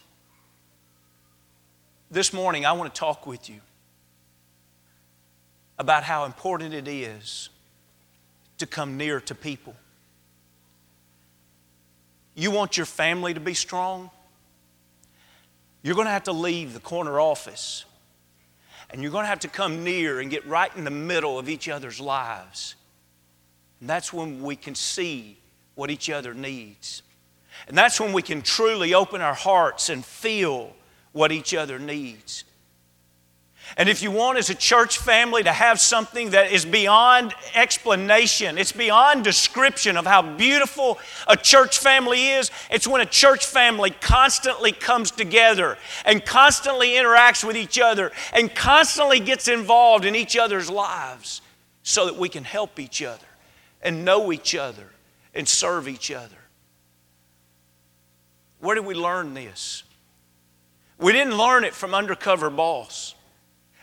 this 2.11 2.33
morning 2.33 2.65
I 2.65 2.73
want 2.73 2.93
to 2.93 2.99
talk 2.99 3.25
with 3.25 3.49
you 3.49 3.61
about 5.79 6.03
how 6.03 6.25
important 6.25 6.73
it 6.73 6.87
is 6.87 7.49
to 8.57 8.67
come 8.67 8.97
near 8.97 9.21
to 9.21 9.33
people. 9.33 9.73
You 12.35 12.51
want 12.51 12.75
your 12.75 12.85
family 12.85 13.33
to 13.33 13.39
be 13.39 13.53
strong? 13.53 14.09
You're 15.81 15.95
going 15.95 16.05
to 16.05 16.11
have 16.11 16.23
to 16.23 16.33
leave 16.33 16.73
the 16.73 16.79
corner 16.81 17.19
office 17.19 17.85
and 18.89 19.01
you're 19.01 19.11
going 19.11 19.23
to 19.23 19.29
have 19.29 19.39
to 19.39 19.47
come 19.47 19.85
near 19.85 20.19
and 20.19 20.29
get 20.29 20.45
right 20.45 20.75
in 20.75 20.83
the 20.83 20.91
middle 20.91 21.39
of 21.39 21.47
each 21.47 21.69
other's 21.69 22.01
lives. 22.01 22.75
And 23.79 23.89
that's 23.89 24.11
when 24.11 24.43
we 24.43 24.57
can 24.57 24.75
see 24.75 25.37
what 25.75 25.89
each 25.89 26.09
other 26.09 26.33
needs. 26.33 27.03
And 27.69 27.77
that's 27.77 28.01
when 28.01 28.11
we 28.11 28.21
can 28.21 28.41
truly 28.41 28.93
open 28.93 29.21
our 29.21 29.33
hearts 29.33 29.89
and 29.89 30.03
feel 30.03 30.75
what 31.11 31.31
each 31.31 31.53
other 31.53 31.79
needs. 31.79 32.43
And 33.77 33.87
if 33.87 34.01
you 34.01 34.11
want 34.11 34.37
as 34.37 34.49
a 34.49 34.55
church 34.55 34.97
family 34.97 35.43
to 35.43 35.51
have 35.51 35.79
something 35.79 36.31
that 36.31 36.51
is 36.51 36.65
beyond 36.65 37.33
explanation, 37.55 38.57
it's 38.57 38.71
beyond 38.71 39.23
description 39.23 39.95
of 39.95 40.05
how 40.05 40.21
beautiful 40.21 40.99
a 41.27 41.37
church 41.37 41.79
family 41.79 42.29
is, 42.29 42.51
it's 42.69 42.87
when 42.87 43.01
a 43.01 43.05
church 43.05 43.45
family 43.45 43.91
constantly 43.91 44.71
comes 44.73 45.11
together 45.11 45.77
and 46.05 46.25
constantly 46.25 46.91
interacts 46.91 47.45
with 47.45 47.55
each 47.55 47.79
other 47.79 48.11
and 48.33 48.53
constantly 48.53 49.19
gets 49.19 49.47
involved 49.47 50.03
in 50.03 50.15
each 50.15 50.35
other's 50.35 50.69
lives 50.69 51.41
so 51.83 52.05
that 52.05 52.17
we 52.17 52.27
can 52.27 52.43
help 52.43 52.77
each 52.79 53.01
other 53.01 53.25
and 53.81 54.03
know 54.03 54.31
each 54.33 54.53
other 54.53 54.87
and 55.33 55.47
serve 55.47 55.87
each 55.87 56.11
other. 56.11 56.35
Where 58.59 58.75
did 58.75 58.85
we 58.85 58.95
learn 58.95 59.33
this? 59.33 59.83
We 61.01 61.13
didn't 61.13 61.35
learn 61.35 61.63
it 61.63 61.73
from 61.73 61.95
Undercover 61.95 62.51
Boss. 62.51 63.15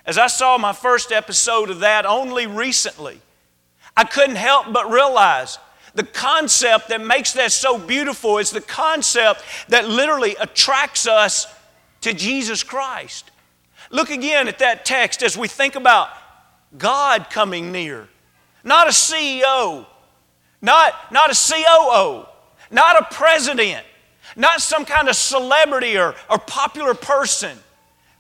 As 0.07 0.19
I 0.19 0.29
saw 0.29 0.57
my 0.57 0.73
first 0.73 1.11
episode 1.11 1.69
of 1.69 1.81
that 1.81 2.07
only 2.07 2.47
recently, 2.47 3.21
I 3.97 4.05
couldn't 4.05 4.37
help 4.37 4.73
but 4.73 4.89
realize 4.89 5.59
the 5.95 6.05
concept 6.05 6.89
that 6.89 7.01
makes 7.01 7.33
that 7.33 7.51
so 7.51 7.77
beautiful 7.77 8.39
is 8.39 8.53
the 8.53 8.61
concept 8.61 9.43
that 9.69 9.89
literally 9.89 10.37
attracts 10.37 11.09
us 11.09 11.53
to 12.03 12.15
Jesus 12.15 12.63
Christ. 12.63 13.33
Look 13.91 14.11
again 14.11 14.47
at 14.47 14.61
that 14.61 14.85
text 14.85 15.25
as 15.25 15.37
we 15.37 15.49
think 15.49 15.75
about 15.75 16.11
God 16.77 17.31
coming 17.31 17.73
near. 17.73 18.07
Not 18.63 18.87
a 18.87 18.91
CEO, 18.91 19.87
not, 20.63 20.95
not 21.13 21.33
a 21.33 21.53
COO, 21.53 22.27
not 22.71 23.01
a 23.01 23.13
president, 23.13 23.85
not 24.39 24.63
some 24.63 24.85
kind 24.85 25.09
of 25.09 25.17
celebrity 25.17 25.99
or, 25.99 26.15
or 26.31 26.39
popular 26.39 26.95
person. 26.95 27.59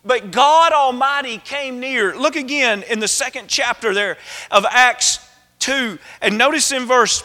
But 0.04 0.30
God 0.30 0.72
Almighty 0.72 1.38
came 1.38 1.80
near. 1.80 2.14
Look 2.16 2.37
again 2.37 2.82
in 2.82 2.98
the 2.98 3.08
second 3.08 3.48
chapter 3.48 3.94
there 3.94 4.18
of 4.50 4.66
Acts 4.68 5.20
2. 5.60 5.98
And 6.20 6.37
notice 6.37 6.72
in 6.72 6.87
verse 6.87 7.22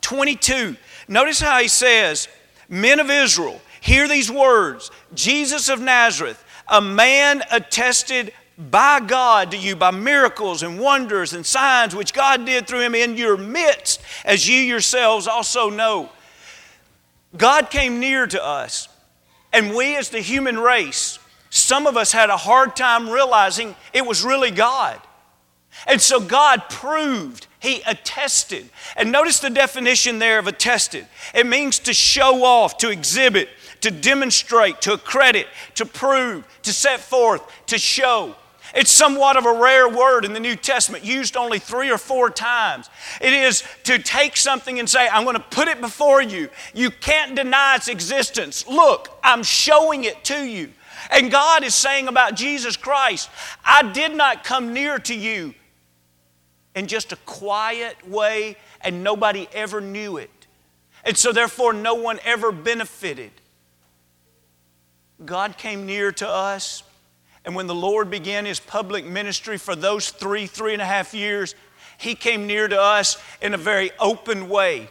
22, 0.00 0.76
notice 1.08 1.40
how 1.40 1.60
he 1.60 1.68
says, 1.68 2.28
Men 2.68 3.00
of 3.00 3.10
Israel, 3.10 3.60
hear 3.80 4.08
these 4.08 4.30
words 4.30 4.90
Jesus 5.14 5.68
of 5.68 5.80
Nazareth, 5.80 6.44
a 6.68 6.80
man 6.80 7.42
attested 7.50 8.32
by 8.58 9.00
God 9.00 9.52
to 9.52 9.56
you 9.56 9.76
by 9.76 9.90
miracles 9.90 10.62
and 10.62 10.78
wonders 10.78 11.32
and 11.32 11.46
signs 11.46 11.94
which 11.94 12.12
God 12.12 12.44
did 12.44 12.66
through 12.66 12.80
him 12.80 12.94
in 12.94 13.16
your 13.16 13.36
midst, 13.36 14.00
as 14.24 14.48
you 14.48 14.56
yourselves 14.56 15.26
also 15.26 15.70
know. 15.70 16.10
God 17.36 17.70
came 17.70 18.00
near 18.00 18.26
to 18.26 18.44
us, 18.44 18.88
and 19.52 19.74
we 19.74 19.96
as 19.96 20.10
the 20.10 20.20
human 20.20 20.58
race, 20.58 21.18
some 21.50 21.86
of 21.86 21.96
us 21.96 22.12
had 22.12 22.30
a 22.30 22.36
hard 22.36 22.76
time 22.76 23.08
realizing 23.08 23.74
it 23.92 24.06
was 24.06 24.24
really 24.24 24.50
God. 24.50 25.00
And 25.86 26.00
so 26.00 26.20
God 26.20 26.64
proved, 26.68 27.46
He 27.60 27.82
attested. 27.86 28.68
And 28.96 29.12
notice 29.12 29.38
the 29.38 29.50
definition 29.50 30.18
there 30.18 30.38
of 30.38 30.46
attested 30.46 31.06
it 31.34 31.46
means 31.46 31.78
to 31.80 31.94
show 31.94 32.44
off, 32.44 32.78
to 32.78 32.90
exhibit, 32.90 33.48
to 33.80 33.90
demonstrate, 33.90 34.80
to 34.82 34.92
accredit, 34.92 35.46
to 35.76 35.86
prove, 35.86 36.44
to 36.62 36.72
set 36.72 37.00
forth, 37.00 37.42
to 37.66 37.78
show. 37.78 38.34
It's 38.74 38.90
somewhat 38.90 39.36
of 39.36 39.46
a 39.46 39.52
rare 39.52 39.88
word 39.88 40.24
in 40.24 40.32
the 40.32 40.40
New 40.40 40.56
Testament, 40.56 41.04
used 41.04 41.36
only 41.36 41.58
three 41.58 41.90
or 41.90 41.98
four 41.98 42.30
times. 42.30 42.88
It 43.20 43.32
is 43.32 43.64
to 43.84 43.98
take 43.98 44.36
something 44.36 44.78
and 44.78 44.88
say, 44.88 45.08
I'm 45.08 45.24
going 45.24 45.36
to 45.36 45.42
put 45.42 45.68
it 45.68 45.80
before 45.80 46.22
you. 46.22 46.48
You 46.74 46.90
can't 46.90 47.34
deny 47.34 47.76
its 47.76 47.88
existence. 47.88 48.66
Look, 48.68 49.18
I'm 49.24 49.42
showing 49.42 50.04
it 50.04 50.22
to 50.24 50.44
you. 50.44 50.70
And 51.10 51.30
God 51.30 51.64
is 51.64 51.74
saying 51.74 52.08
about 52.08 52.34
Jesus 52.34 52.76
Christ, 52.76 53.30
I 53.64 53.90
did 53.90 54.14
not 54.14 54.44
come 54.44 54.72
near 54.72 54.98
to 55.00 55.14
you 55.14 55.54
in 56.74 56.86
just 56.86 57.12
a 57.12 57.16
quiet 57.26 58.08
way, 58.08 58.56
and 58.80 59.02
nobody 59.02 59.48
ever 59.52 59.80
knew 59.80 60.18
it. 60.18 60.30
And 61.04 61.16
so, 61.16 61.32
therefore, 61.32 61.72
no 61.72 61.94
one 61.94 62.20
ever 62.24 62.52
benefited. 62.52 63.32
God 65.24 65.56
came 65.58 65.86
near 65.86 66.12
to 66.12 66.28
us 66.28 66.82
and 67.44 67.54
when 67.54 67.66
the 67.66 67.74
Lord 67.74 68.10
began 68.10 68.44
His 68.44 68.60
public 68.60 69.04
ministry 69.04 69.56
for 69.56 69.74
those 69.74 70.10
three, 70.10 70.46
three 70.46 70.72
and 70.72 70.82
a 70.82 70.86
half 70.86 71.14
years, 71.14 71.54
He 71.98 72.14
came 72.14 72.46
near 72.46 72.68
to 72.68 72.80
us 72.80 73.16
in 73.40 73.54
a 73.54 73.58
very 73.58 73.90
open 73.98 74.48
way. 74.48 74.90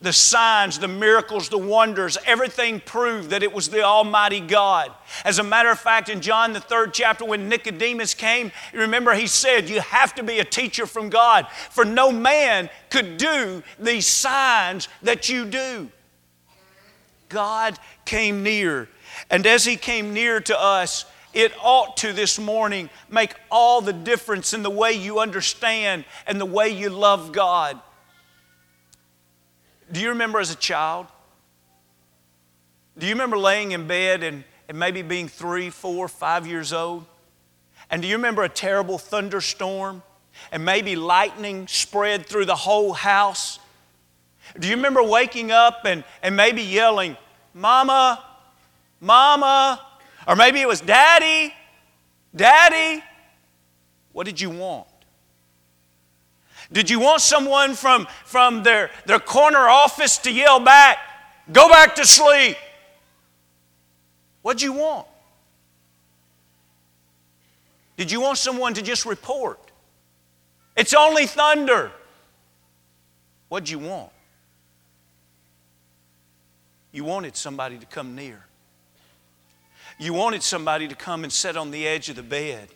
The 0.00 0.12
signs, 0.12 0.78
the 0.78 0.88
miracles, 0.88 1.48
the 1.48 1.56
wonders, 1.56 2.18
everything 2.26 2.80
proved 2.80 3.30
that 3.30 3.42
it 3.42 3.52
was 3.52 3.70
the 3.70 3.82
Almighty 3.82 4.40
God. 4.40 4.92
As 5.24 5.38
a 5.38 5.42
matter 5.42 5.70
of 5.70 5.78
fact, 5.78 6.10
in 6.10 6.20
John, 6.20 6.52
the 6.52 6.60
third 6.60 6.92
chapter, 6.92 7.24
when 7.24 7.48
Nicodemus 7.48 8.12
came, 8.12 8.52
remember 8.74 9.14
he 9.14 9.26
said, 9.26 9.68
You 9.70 9.80
have 9.80 10.14
to 10.16 10.22
be 10.22 10.40
a 10.40 10.44
teacher 10.44 10.86
from 10.86 11.08
God, 11.08 11.46
for 11.70 11.84
no 11.84 12.12
man 12.12 12.68
could 12.90 13.16
do 13.16 13.62
these 13.78 14.06
signs 14.06 14.88
that 15.02 15.28
you 15.28 15.46
do. 15.46 15.90
God 17.28 17.78
came 18.04 18.42
near. 18.42 18.88
And 19.30 19.46
as 19.46 19.64
He 19.64 19.76
came 19.76 20.12
near 20.12 20.40
to 20.40 20.60
us, 20.60 21.04
it 21.34 21.52
ought 21.62 21.96
to 21.98 22.12
this 22.12 22.38
morning 22.38 22.88
make 23.10 23.34
all 23.50 23.80
the 23.80 23.92
difference 23.92 24.54
in 24.54 24.62
the 24.62 24.70
way 24.70 24.92
you 24.92 25.18
understand 25.18 26.04
and 26.26 26.40
the 26.40 26.46
way 26.46 26.68
you 26.68 26.90
love 26.90 27.32
God. 27.32 27.80
Do 29.90 30.00
you 30.00 30.10
remember 30.10 30.40
as 30.40 30.50
a 30.50 30.56
child? 30.56 31.06
Do 32.96 33.06
you 33.06 33.12
remember 33.12 33.36
laying 33.36 33.72
in 33.72 33.86
bed 33.86 34.22
and, 34.22 34.44
and 34.68 34.78
maybe 34.78 35.02
being 35.02 35.28
three, 35.28 35.70
four, 35.70 36.08
five 36.08 36.46
years 36.46 36.72
old? 36.72 37.04
And 37.90 38.00
do 38.00 38.08
you 38.08 38.16
remember 38.16 38.44
a 38.44 38.48
terrible 38.48 38.98
thunderstorm 38.98 40.02
and 40.50 40.64
maybe 40.64 40.96
lightning 40.96 41.66
spread 41.68 42.26
through 42.26 42.46
the 42.46 42.54
whole 42.54 42.92
house? 42.92 43.58
Do 44.58 44.68
you 44.68 44.76
remember 44.76 45.02
waking 45.02 45.50
up 45.50 45.84
and, 45.84 46.04
and 46.22 46.36
maybe 46.36 46.62
yelling, 46.62 47.16
Mama, 47.52 48.24
Mama, 49.00 49.80
or 50.26 50.36
maybe 50.36 50.60
it 50.60 50.68
was, 50.68 50.80
Daddy, 50.80 51.52
Daddy, 52.34 53.02
what 54.12 54.26
did 54.26 54.40
you 54.40 54.50
want? 54.50 54.86
Did 56.72 56.88
you 56.88 57.00
want 57.00 57.20
someone 57.20 57.74
from, 57.74 58.06
from 58.24 58.62
their, 58.62 58.90
their 59.06 59.18
corner 59.18 59.68
office 59.68 60.18
to 60.18 60.32
yell 60.32 60.60
back, 60.60 60.98
Go 61.52 61.68
back 61.68 61.94
to 61.96 62.06
sleep. 62.06 62.56
What'd 64.42 64.62
you 64.62 64.72
want? 64.72 65.06
Did 67.96 68.10
you 68.10 68.20
want 68.20 68.38
someone 68.38 68.74
to 68.74 68.82
just 68.82 69.06
report? 69.06 69.60
It's 70.76 70.94
only 70.94 71.26
thunder. 71.26 71.92
What'd 73.48 73.68
you 73.68 73.78
want? 73.78 74.10
You 76.92 77.04
wanted 77.04 77.36
somebody 77.36 77.78
to 77.78 77.86
come 77.86 78.14
near. 78.14 78.44
You 79.98 80.12
wanted 80.12 80.42
somebody 80.42 80.88
to 80.88 80.94
come 80.94 81.24
and 81.24 81.32
sit 81.32 81.56
on 81.56 81.70
the 81.70 81.86
edge 81.86 82.08
of 82.08 82.16
the 82.16 82.22
bed. 82.22 82.68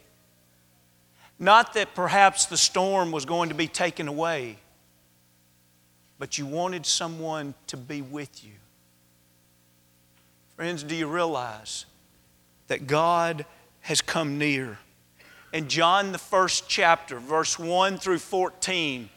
Not 1.39 1.75
that 1.75 1.95
perhaps 1.95 2.47
the 2.47 2.57
storm 2.57 3.13
was 3.13 3.25
going 3.25 3.49
to 3.49 3.55
be 3.55 3.69
taken 3.69 4.09
away, 4.09 4.57
but 6.19 6.39
you 6.39 6.47
wanted 6.47 6.85
someone 6.85 7.55
to 7.69 7.77
be 7.77 8.03
with 8.03 8.45
you. 8.45 8.53
Friends, 10.57 10.83
do 10.83 10.97
you 10.97 11.07
realize 11.07 11.87
that 12.67 12.89
God 12.89 13.47
has 13.81 14.01
come 14.01 14.39
near? 14.39 14.79
In 15.53 15.69
John, 15.69 16.11
the 16.13 16.19
first 16.19 16.69
chapter, 16.69 17.21
verse 17.21 17.59
1 17.59 17.99
through 17.99 18.19
14, 18.19 19.09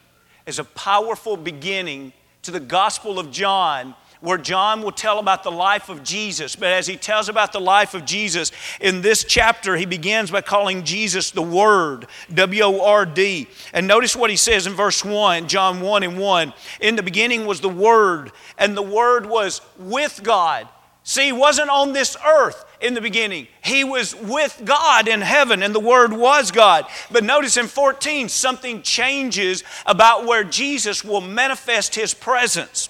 is 0.46 0.58
a 0.58 0.64
powerful 0.64 1.36
beginning 1.36 2.12
to 2.42 2.50
the 2.52 2.60
Gospel 2.60 3.18
of 3.18 3.30
John 3.30 3.94
where 4.22 4.38
John 4.38 4.82
will 4.82 4.92
tell 4.92 5.18
about 5.18 5.42
the 5.42 5.50
life 5.50 5.88
of 5.88 6.02
Jesus. 6.02 6.56
But 6.56 6.68
as 6.68 6.86
he 6.86 6.96
tells 6.96 7.28
about 7.28 7.52
the 7.52 7.60
life 7.60 7.92
of 7.92 8.04
Jesus, 8.04 8.52
in 8.80 9.02
this 9.02 9.24
chapter, 9.24 9.76
he 9.76 9.84
begins 9.84 10.30
by 10.30 10.40
calling 10.40 10.84
Jesus 10.84 11.32
the 11.32 11.42
Word, 11.42 12.06
W 12.32 12.62
O 12.62 12.84
R 12.84 13.04
D. 13.04 13.48
And 13.74 13.86
notice 13.86 14.16
what 14.16 14.30
he 14.30 14.36
says 14.36 14.66
in 14.66 14.72
verse 14.72 15.04
1, 15.04 15.48
John 15.48 15.80
1 15.80 16.02
and 16.04 16.18
1. 16.18 16.54
In 16.80 16.96
the 16.96 17.02
beginning 17.02 17.46
was 17.46 17.60
the 17.60 17.68
Word, 17.68 18.32
and 18.56 18.76
the 18.76 18.82
Word 18.82 19.26
was 19.26 19.60
with 19.76 20.20
God. 20.22 20.68
See, 21.04 21.26
he 21.26 21.32
wasn't 21.32 21.68
on 21.68 21.92
this 21.92 22.16
earth 22.24 22.64
in 22.80 22.94
the 22.94 23.00
beginning. 23.00 23.48
He 23.64 23.82
was 23.82 24.14
with 24.14 24.62
God 24.64 25.08
in 25.08 25.20
heaven, 25.20 25.64
and 25.64 25.74
the 25.74 25.80
Word 25.80 26.12
was 26.12 26.52
God. 26.52 26.86
But 27.10 27.24
notice 27.24 27.56
in 27.56 27.66
14, 27.66 28.28
something 28.28 28.82
changes 28.82 29.64
about 29.84 30.26
where 30.26 30.44
Jesus 30.44 31.04
will 31.04 31.20
manifest 31.20 31.96
His 31.96 32.14
presence. 32.14 32.88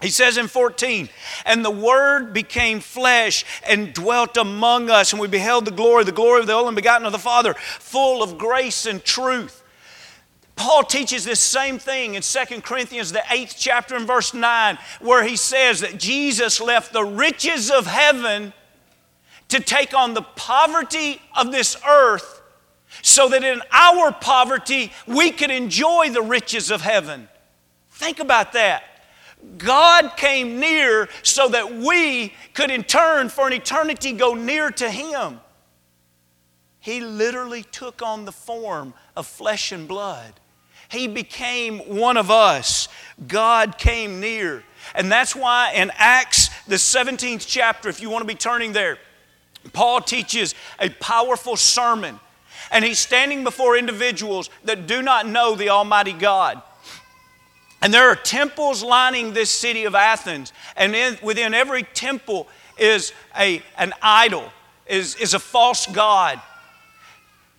He 0.00 0.08
says 0.08 0.38
in 0.38 0.48
14, 0.48 1.10
and 1.44 1.64
the 1.64 1.70
Word 1.70 2.32
became 2.32 2.80
flesh 2.80 3.44
and 3.66 3.92
dwelt 3.92 4.36
among 4.36 4.88
us, 4.88 5.12
and 5.12 5.20
we 5.20 5.28
beheld 5.28 5.66
the 5.66 5.70
glory, 5.70 6.04
the 6.04 6.12
glory 6.12 6.40
of 6.40 6.46
the 6.46 6.54
only 6.54 6.74
begotten 6.74 7.06
of 7.06 7.12
the 7.12 7.18
Father, 7.18 7.54
full 7.54 8.22
of 8.22 8.38
grace 8.38 8.86
and 8.86 9.04
truth. 9.04 9.62
Paul 10.56 10.84
teaches 10.84 11.24
this 11.24 11.40
same 11.40 11.78
thing 11.78 12.14
in 12.14 12.22
2 12.22 12.60
Corinthians, 12.62 13.12
the 13.12 13.22
eighth 13.30 13.56
chapter, 13.58 13.94
and 13.94 14.06
verse 14.06 14.34
9, 14.34 14.78
where 15.00 15.22
he 15.22 15.36
says 15.36 15.80
that 15.80 15.98
Jesus 15.98 16.60
left 16.60 16.92
the 16.92 17.04
riches 17.04 17.70
of 17.70 17.86
heaven 17.86 18.52
to 19.48 19.60
take 19.60 19.94
on 19.94 20.14
the 20.14 20.22
poverty 20.22 21.20
of 21.36 21.52
this 21.52 21.76
earth 21.86 22.42
so 23.02 23.28
that 23.28 23.44
in 23.44 23.62
our 23.70 24.12
poverty 24.12 24.92
we 25.06 25.30
could 25.30 25.50
enjoy 25.50 26.10
the 26.10 26.22
riches 26.22 26.70
of 26.70 26.80
heaven. 26.80 27.28
Think 27.90 28.18
about 28.18 28.52
that. 28.52 28.84
God 29.58 30.16
came 30.16 30.58
near 30.58 31.08
so 31.22 31.48
that 31.48 31.74
we 31.74 32.34
could, 32.54 32.70
in 32.70 32.84
turn, 32.84 33.28
for 33.28 33.46
an 33.46 33.52
eternity, 33.52 34.12
go 34.12 34.34
near 34.34 34.70
to 34.70 34.90
Him. 34.90 35.40
He 36.80 37.00
literally 37.00 37.62
took 37.62 38.02
on 38.02 38.24
the 38.24 38.32
form 38.32 38.94
of 39.14 39.26
flesh 39.26 39.70
and 39.70 39.86
blood. 39.86 40.32
He 40.90 41.06
became 41.06 41.78
one 41.80 42.16
of 42.16 42.30
us. 42.30 42.88
God 43.28 43.78
came 43.78 44.18
near. 44.18 44.64
And 44.94 45.12
that's 45.12 45.36
why 45.36 45.72
in 45.74 45.92
Acts, 45.94 46.48
the 46.66 46.76
17th 46.76 47.44
chapter, 47.46 47.88
if 47.88 48.00
you 48.00 48.10
want 48.10 48.22
to 48.22 48.26
be 48.26 48.34
turning 48.34 48.72
there, 48.72 48.98
Paul 49.72 50.00
teaches 50.00 50.54
a 50.78 50.88
powerful 50.88 51.56
sermon. 51.56 52.18
And 52.72 52.84
he's 52.84 52.98
standing 52.98 53.44
before 53.44 53.76
individuals 53.76 54.50
that 54.64 54.86
do 54.86 55.02
not 55.02 55.26
know 55.26 55.54
the 55.54 55.68
Almighty 55.68 56.12
God. 56.12 56.62
And 57.82 57.94
there 57.94 58.08
are 58.08 58.16
temples 58.16 58.82
lining 58.82 59.32
this 59.32 59.50
city 59.50 59.84
of 59.84 59.94
Athens. 59.94 60.52
And 60.76 60.94
in, 60.94 61.18
within 61.22 61.54
every 61.54 61.82
temple 61.82 62.46
is 62.78 63.12
a, 63.38 63.62
an 63.78 63.92
idol, 64.02 64.44
is, 64.86 65.16
is 65.16 65.34
a 65.34 65.38
false 65.38 65.86
god. 65.86 66.40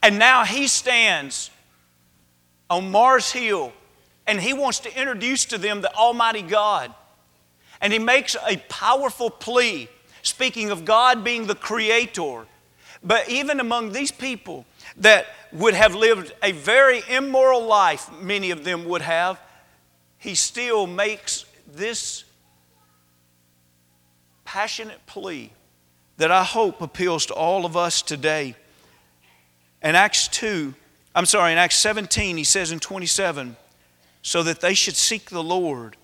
And 0.04 0.20
now 0.20 0.46
he 0.46 0.68
stands 0.68 1.50
on 2.70 2.92
Mars 2.92 3.32
Hill 3.32 3.74
and 4.28 4.40
he 4.40 4.54
wants 4.54 4.80
to 4.82 5.00
introduce 5.00 5.46
to 5.46 5.58
them 5.58 5.82
the 5.82 5.94
Almighty 5.96 6.42
God. 6.42 6.94
And 7.82 7.92
he 7.92 8.00
makes 8.00 8.36
a 8.48 8.58
powerful 8.70 9.30
plea, 9.30 9.90
speaking 10.22 10.70
of 10.70 10.86
God 10.86 11.24
being 11.24 11.48
the 11.48 11.56
creator. 11.56 12.46
But 13.04 13.28
even 13.30 13.60
among 13.60 13.92
these 13.92 14.12
people 14.12 14.66
that 14.98 15.26
would 15.52 15.74
have 15.74 15.96
lived 15.96 16.34
a 16.44 16.52
very 16.52 17.02
immoral 17.10 17.66
life, 17.66 18.10
many 18.22 18.52
of 18.52 18.64
them 18.64 18.86
would 18.86 19.02
have, 19.02 19.40
he 20.22 20.36
still 20.36 20.86
makes 20.86 21.46
this 21.74 22.26
passionate 24.46 25.04
plea 25.08 25.52
that 26.18 26.30
I 26.30 26.44
hope 26.44 26.80
appeals 26.80 27.26
to 27.26 27.34
all 27.34 27.66
of 27.66 27.76
us 27.76 28.04
today. 28.04 28.56
In 29.82 29.96
Acts 29.96 30.28
2, 30.28 30.76
I'm 31.16 31.26
sorry, 31.26 31.54
in 31.54 31.58
Acts 31.58 31.78
17, 31.78 32.38
he 32.38 32.44
says 32.44 32.72
in 32.72 32.80
27, 32.80 33.56
so 34.22 34.44
that 34.44 34.62
they 34.62 34.76
should 34.76 34.96
seek 34.96 35.32
the 35.32 35.42
Lord 35.42 35.98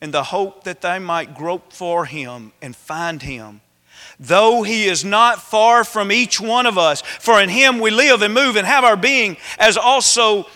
in 0.00 0.12
the 0.12 0.22
hope 0.22 0.62
that 0.62 0.80
they 0.80 1.00
might 1.00 1.34
grope 1.34 1.72
for 1.72 2.04
him 2.04 2.52
and 2.62 2.76
find 2.76 3.22
him. 3.22 3.60
Though 4.20 4.62
he 4.62 4.84
is 4.84 5.04
not 5.04 5.42
far 5.42 5.82
from 5.82 6.12
each 6.12 6.40
one 6.40 6.66
of 6.66 6.78
us, 6.78 7.00
for 7.00 7.40
in 7.40 7.48
him 7.48 7.80
we 7.80 7.90
live 7.90 8.22
and 8.22 8.32
move 8.32 8.54
and 8.54 8.68
have 8.68 8.84
our 8.84 8.96
being, 8.96 9.36
as 9.58 9.76
also 9.76 10.46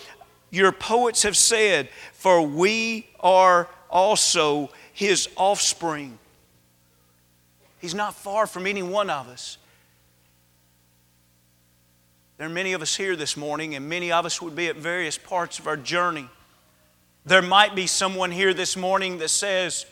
your 0.51 0.73
poets 0.73 1.23
have 1.23 1.37
said, 1.37 1.89
for 2.13 2.43
we 2.43 3.07
are 3.21 3.69
also 3.91 4.71
his 4.93 5.29
offspring. 5.37 6.19
He's 7.81 7.95
not 7.95 8.15
far 8.15 8.47
from 8.47 8.67
any 8.67 8.83
one 8.83 9.11
of 9.11 9.29
us. 9.29 9.59
There 12.37 12.47
are 12.47 12.51
many 12.51 12.73
of 12.73 12.83
us 12.83 12.95
here 12.95 13.17
this 13.17 13.37
morning, 13.37 13.75
and 13.75 13.89
many 13.89 14.13
of 14.13 14.25
us 14.25 14.41
would 14.41 14.55
be 14.55 14.69
at 14.69 14.77
various 14.77 15.19
parts 15.19 15.59
of 15.59 15.67
our 15.67 15.77
journey. 15.77 16.29
There 17.27 17.43
might 17.43 17.75
be 17.75 17.87
someone 17.87 18.31
here 18.31 18.55
this 18.55 18.77
morning 18.77 19.19
that 19.19 19.29
says, 19.29 19.87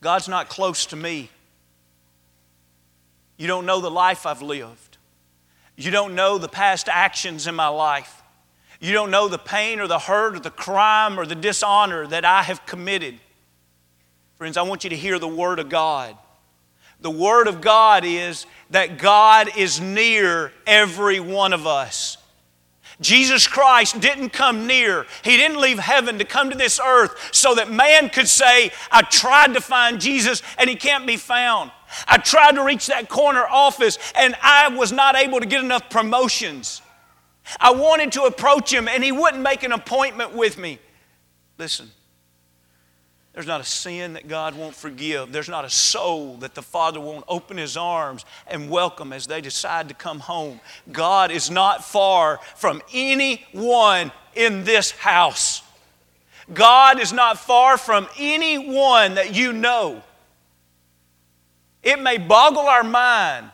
God's 0.00 0.28
not 0.28 0.48
close 0.48 0.86
to 0.86 0.96
me. 0.96 1.30
You 3.36 3.46
don't 3.46 3.66
know 3.66 3.80
the 3.80 3.90
life 3.90 4.26
I've 4.26 4.42
lived. 4.42 4.98
You 5.76 5.90
don't 5.90 6.14
know 6.14 6.38
the 6.38 6.48
past 6.48 6.88
actions 6.88 7.46
in 7.46 7.54
my 7.54 7.68
life. 7.68 8.21
You 8.82 8.92
don't 8.92 9.12
know 9.12 9.28
the 9.28 9.38
pain 9.38 9.78
or 9.78 9.86
the 9.86 10.00
hurt 10.00 10.34
or 10.34 10.40
the 10.40 10.50
crime 10.50 11.16
or 11.18 11.24
the 11.24 11.36
dishonor 11.36 12.04
that 12.08 12.24
I 12.24 12.42
have 12.42 12.66
committed. 12.66 13.20
Friends, 14.34 14.56
I 14.56 14.62
want 14.62 14.82
you 14.82 14.90
to 14.90 14.96
hear 14.96 15.20
the 15.20 15.28
Word 15.28 15.60
of 15.60 15.68
God. 15.68 16.18
The 17.00 17.08
Word 17.08 17.46
of 17.46 17.60
God 17.60 18.04
is 18.04 18.44
that 18.70 18.98
God 18.98 19.56
is 19.56 19.80
near 19.80 20.52
every 20.66 21.20
one 21.20 21.52
of 21.52 21.64
us. 21.64 22.16
Jesus 23.00 23.46
Christ 23.46 24.00
didn't 24.00 24.30
come 24.30 24.66
near. 24.66 25.06
He 25.22 25.36
didn't 25.36 25.60
leave 25.60 25.78
heaven 25.78 26.18
to 26.18 26.24
come 26.24 26.50
to 26.50 26.58
this 26.58 26.80
earth 26.84 27.30
so 27.30 27.54
that 27.54 27.70
man 27.70 28.08
could 28.08 28.28
say, 28.28 28.72
I 28.90 29.02
tried 29.02 29.54
to 29.54 29.60
find 29.60 30.00
Jesus 30.00 30.42
and 30.58 30.68
he 30.68 30.74
can't 30.74 31.06
be 31.06 31.16
found. 31.16 31.70
I 32.08 32.18
tried 32.18 32.56
to 32.56 32.64
reach 32.64 32.88
that 32.88 33.08
corner 33.08 33.46
office 33.46 33.96
and 34.16 34.34
I 34.42 34.70
was 34.70 34.90
not 34.90 35.14
able 35.14 35.38
to 35.38 35.46
get 35.46 35.62
enough 35.62 35.88
promotions. 35.88 36.82
I 37.58 37.72
wanted 37.72 38.12
to 38.12 38.22
approach 38.22 38.72
him 38.72 38.88
and 38.88 39.02
he 39.02 39.12
wouldn't 39.12 39.42
make 39.42 39.62
an 39.62 39.72
appointment 39.72 40.34
with 40.34 40.58
me. 40.58 40.78
Listen, 41.58 41.90
there's 43.32 43.46
not 43.46 43.60
a 43.60 43.64
sin 43.64 44.12
that 44.12 44.28
God 44.28 44.54
won't 44.54 44.74
forgive. 44.74 45.32
There's 45.32 45.48
not 45.48 45.64
a 45.64 45.70
soul 45.70 46.36
that 46.38 46.54
the 46.54 46.62
Father 46.62 47.00
won't 47.00 47.24
open 47.28 47.56
his 47.56 47.76
arms 47.76 48.24
and 48.46 48.68
welcome 48.68 49.12
as 49.12 49.26
they 49.26 49.40
decide 49.40 49.88
to 49.88 49.94
come 49.94 50.20
home. 50.20 50.60
God 50.90 51.30
is 51.30 51.50
not 51.50 51.84
far 51.84 52.40
from 52.56 52.82
anyone 52.92 54.12
in 54.34 54.64
this 54.64 54.90
house. 54.90 55.62
God 56.52 57.00
is 57.00 57.12
not 57.12 57.38
far 57.38 57.78
from 57.78 58.06
anyone 58.18 59.14
that 59.14 59.34
you 59.34 59.52
know. 59.52 60.02
It 61.82 62.00
may 62.00 62.18
boggle 62.18 62.62
our 62.62 62.84
mind 62.84 63.50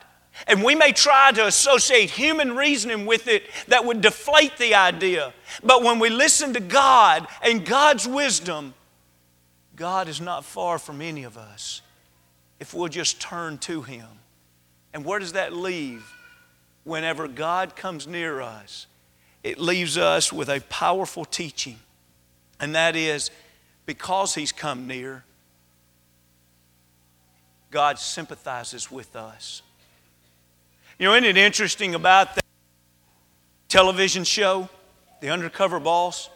and 0.47 0.63
we 0.63 0.75
may 0.75 0.91
try 0.91 1.31
to 1.31 1.45
associate 1.45 2.09
human 2.09 2.55
reasoning 2.55 3.05
with 3.05 3.27
it 3.27 3.43
that 3.67 3.85
would 3.85 4.01
deflate 4.01 4.57
the 4.57 4.75
idea. 4.75 5.33
But 5.63 5.83
when 5.83 5.99
we 5.99 6.09
listen 6.09 6.53
to 6.53 6.59
God 6.59 7.27
and 7.41 7.65
God's 7.65 8.07
wisdom, 8.07 8.73
God 9.75 10.07
is 10.07 10.19
not 10.19 10.45
far 10.45 10.77
from 10.79 11.01
any 11.01 11.23
of 11.23 11.37
us 11.37 11.81
if 12.59 12.73
we'll 12.73 12.89
just 12.89 13.21
turn 13.21 13.57
to 13.59 13.81
Him. 13.81 14.07
And 14.93 15.05
where 15.05 15.19
does 15.19 15.33
that 15.33 15.53
leave? 15.53 16.05
Whenever 16.83 17.27
God 17.27 17.75
comes 17.75 18.07
near 18.07 18.41
us, 18.41 18.87
it 19.43 19.59
leaves 19.59 19.97
us 19.97 20.33
with 20.33 20.49
a 20.49 20.61
powerful 20.69 21.25
teaching. 21.25 21.79
And 22.59 22.75
that 22.75 22.95
is 22.95 23.31
because 23.85 24.35
He's 24.35 24.51
come 24.51 24.87
near, 24.87 25.23
God 27.71 27.99
sympathizes 27.99 28.91
with 28.91 29.15
us. 29.15 29.61
You 30.99 31.05
know, 31.05 31.13
isn't 31.13 31.23
it 31.23 31.37
interesting 31.37 31.95
about 31.95 32.35
that 32.35 32.43
television 33.69 34.25
show, 34.25 34.67
The 35.21 35.29
Undercover 35.29 35.79
Boss? 35.79 36.29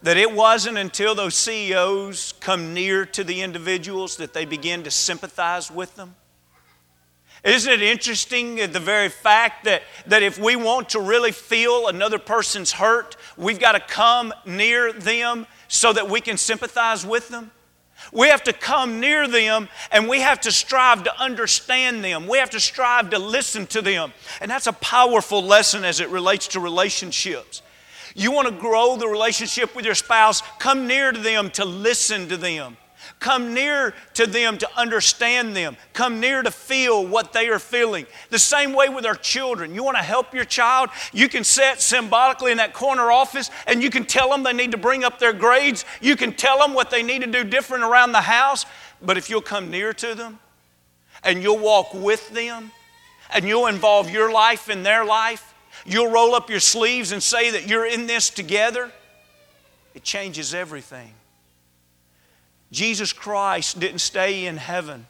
That 0.00 0.16
it 0.16 0.32
wasn't 0.32 0.78
until 0.78 1.16
those 1.16 1.34
CEOs 1.34 2.34
come 2.38 2.72
near 2.72 3.04
to 3.06 3.24
the 3.24 3.42
individuals 3.42 4.16
that 4.18 4.32
they 4.32 4.44
begin 4.44 4.84
to 4.84 4.92
sympathize 4.92 5.72
with 5.72 5.96
them. 5.96 6.14
Isn't 7.42 7.72
it 7.72 7.82
interesting 7.82 8.54
the 8.54 8.78
very 8.78 9.08
fact 9.08 9.64
that, 9.64 9.82
that 10.06 10.22
if 10.22 10.38
we 10.38 10.54
want 10.54 10.90
to 10.90 11.00
really 11.00 11.32
feel 11.32 11.88
another 11.88 12.20
person's 12.20 12.70
hurt, 12.70 13.16
we've 13.36 13.58
got 13.58 13.72
to 13.72 13.80
come 13.80 14.32
near 14.46 14.92
them 14.92 15.48
so 15.66 15.92
that 15.92 16.08
we 16.08 16.20
can 16.20 16.36
sympathize 16.36 17.04
with 17.04 17.28
them? 17.28 17.50
We 18.12 18.28
have 18.28 18.42
to 18.44 18.52
come 18.52 19.00
near 19.00 19.28
them 19.28 19.68
and 19.90 20.08
we 20.08 20.20
have 20.20 20.40
to 20.42 20.52
strive 20.52 21.04
to 21.04 21.20
understand 21.20 22.04
them. 22.04 22.26
We 22.26 22.38
have 22.38 22.50
to 22.50 22.60
strive 22.60 23.10
to 23.10 23.18
listen 23.18 23.66
to 23.68 23.82
them. 23.82 24.12
And 24.40 24.50
that's 24.50 24.66
a 24.66 24.72
powerful 24.72 25.42
lesson 25.42 25.84
as 25.84 26.00
it 26.00 26.08
relates 26.08 26.48
to 26.48 26.60
relationships. 26.60 27.62
You 28.14 28.32
want 28.32 28.48
to 28.48 28.54
grow 28.54 28.96
the 28.96 29.08
relationship 29.08 29.76
with 29.76 29.84
your 29.84 29.94
spouse, 29.94 30.42
come 30.58 30.86
near 30.86 31.12
to 31.12 31.20
them 31.20 31.50
to 31.52 31.64
listen 31.64 32.28
to 32.28 32.36
them. 32.36 32.76
Come 33.20 33.54
near 33.54 33.94
to 34.14 34.26
them 34.26 34.58
to 34.58 34.68
understand 34.76 35.56
them. 35.56 35.76
Come 35.92 36.20
near 36.20 36.42
to 36.42 36.50
feel 36.50 37.06
what 37.06 37.32
they 37.32 37.48
are 37.48 37.58
feeling. 37.58 38.06
The 38.30 38.38
same 38.38 38.72
way 38.72 38.88
with 38.88 39.04
our 39.06 39.14
children. 39.14 39.74
You 39.74 39.82
want 39.82 39.96
to 39.96 40.02
help 40.02 40.34
your 40.34 40.44
child? 40.44 40.90
You 41.12 41.28
can 41.28 41.44
sit 41.44 41.80
symbolically 41.80 42.52
in 42.52 42.58
that 42.58 42.74
corner 42.74 43.10
office 43.10 43.50
and 43.66 43.82
you 43.82 43.90
can 43.90 44.04
tell 44.04 44.30
them 44.30 44.42
they 44.42 44.52
need 44.52 44.72
to 44.72 44.78
bring 44.78 45.04
up 45.04 45.18
their 45.18 45.32
grades. 45.32 45.84
You 46.00 46.16
can 46.16 46.32
tell 46.32 46.58
them 46.58 46.74
what 46.74 46.90
they 46.90 47.02
need 47.02 47.22
to 47.22 47.26
do 47.26 47.44
different 47.44 47.84
around 47.84 48.12
the 48.12 48.20
house. 48.20 48.66
But 49.02 49.16
if 49.16 49.30
you'll 49.30 49.42
come 49.42 49.70
near 49.70 49.92
to 49.94 50.14
them 50.14 50.38
and 51.24 51.42
you'll 51.42 51.58
walk 51.58 51.94
with 51.94 52.28
them 52.30 52.70
and 53.32 53.44
you'll 53.44 53.66
involve 53.66 54.10
your 54.10 54.32
life 54.32 54.70
in 54.70 54.82
their 54.82 55.04
life, 55.04 55.54
you'll 55.84 56.10
roll 56.10 56.34
up 56.34 56.50
your 56.50 56.60
sleeves 56.60 57.12
and 57.12 57.22
say 57.22 57.50
that 57.50 57.68
you're 57.68 57.86
in 57.86 58.06
this 58.06 58.30
together, 58.30 58.90
it 59.94 60.02
changes 60.02 60.54
everything. 60.54 61.12
Jesus 62.70 63.12
Christ 63.12 63.80
didn't 63.80 64.00
stay 64.00 64.46
in 64.46 64.56
heaven 64.56 65.06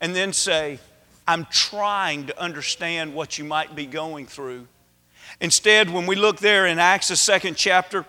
and 0.00 0.14
then 0.14 0.32
say, 0.32 0.78
I'm 1.26 1.46
trying 1.46 2.26
to 2.26 2.40
understand 2.40 3.14
what 3.14 3.38
you 3.38 3.44
might 3.44 3.74
be 3.74 3.86
going 3.86 4.26
through. 4.26 4.66
Instead, 5.40 5.90
when 5.90 6.06
we 6.06 6.16
look 6.16 6.38
there 6.38 6.66
in 6.66 6.78
Acts, 6.78 7.08
the 7.08 7.16
second 7.16 7.56
chapter, 7.56 8.04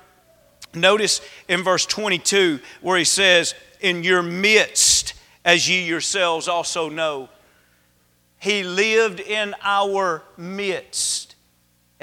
notice 0.73 1.21
in 1.47 1.63
verse 1.63 1.85
22 1.85 2.59
where 2.81 2.97
he 2.97 3.03
says, 3.03 3.55
In 3.81 4.03
your 4.03 4.21
midst, 4.21 5.13
as 5.45 5.69
ye 5.69 5.85
yourselves 5.85 6.47
also 6.47 6.89
know, 6.89 7.29
he 8.39 8.63
lived 8.63 9.19
in 9.19 9.55
our 9.63 10.23
midst 10.37 11.32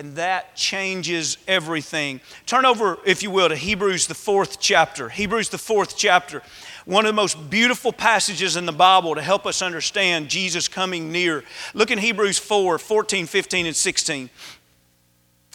and 0.01 0.17
that 0.17 0.57
changes 0.57 1.37
everything. 1.47 2.23
Turn 2.47 2.65
over, 2.65 2.99
if 3.05 3.23
you 3.23 3.31
will, 3.31 3.51
to 3.51 3.55
Hebrews, 3.55 4.07
the 4.07 4.15
fourth 4.15 4.59
chapter. 4.59 5.11
Hebrews, 5.11 5.51
the 5.51 5.59
fourth 5.59 5.95
chapter. 5.95 6.41
One 6.87 7.05
of 7.05 7.11
the 7.11 7.17
most 7.17 7.51
beautiful 7.51 7.93
passages 7.93 8.57
in 8.57 8.65
the 8.65 8.73
Bible 8.73 9.15
to 9.15 9.21
help 9.21 9.45
us 9.45 9.61
understand 9.61 10.31
Jesus 10.31 10.69
coming 10.69 11.13
near. 11.13 11.45
Look 11.75 11.91
in 11.91 11.99
Hebrews 11.99 12.39
4 12.39 12.79
14, 12.79 13.27
15, 13.27 13.67
and 13.67 13.77
16. 13.77 14.31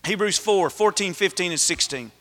Hebrews 0.05 0.37
4 0.37 0.69
14, 0.69 1.13
15, 1.15 1.51
and 1.51 1.59
16. 1.59 2.11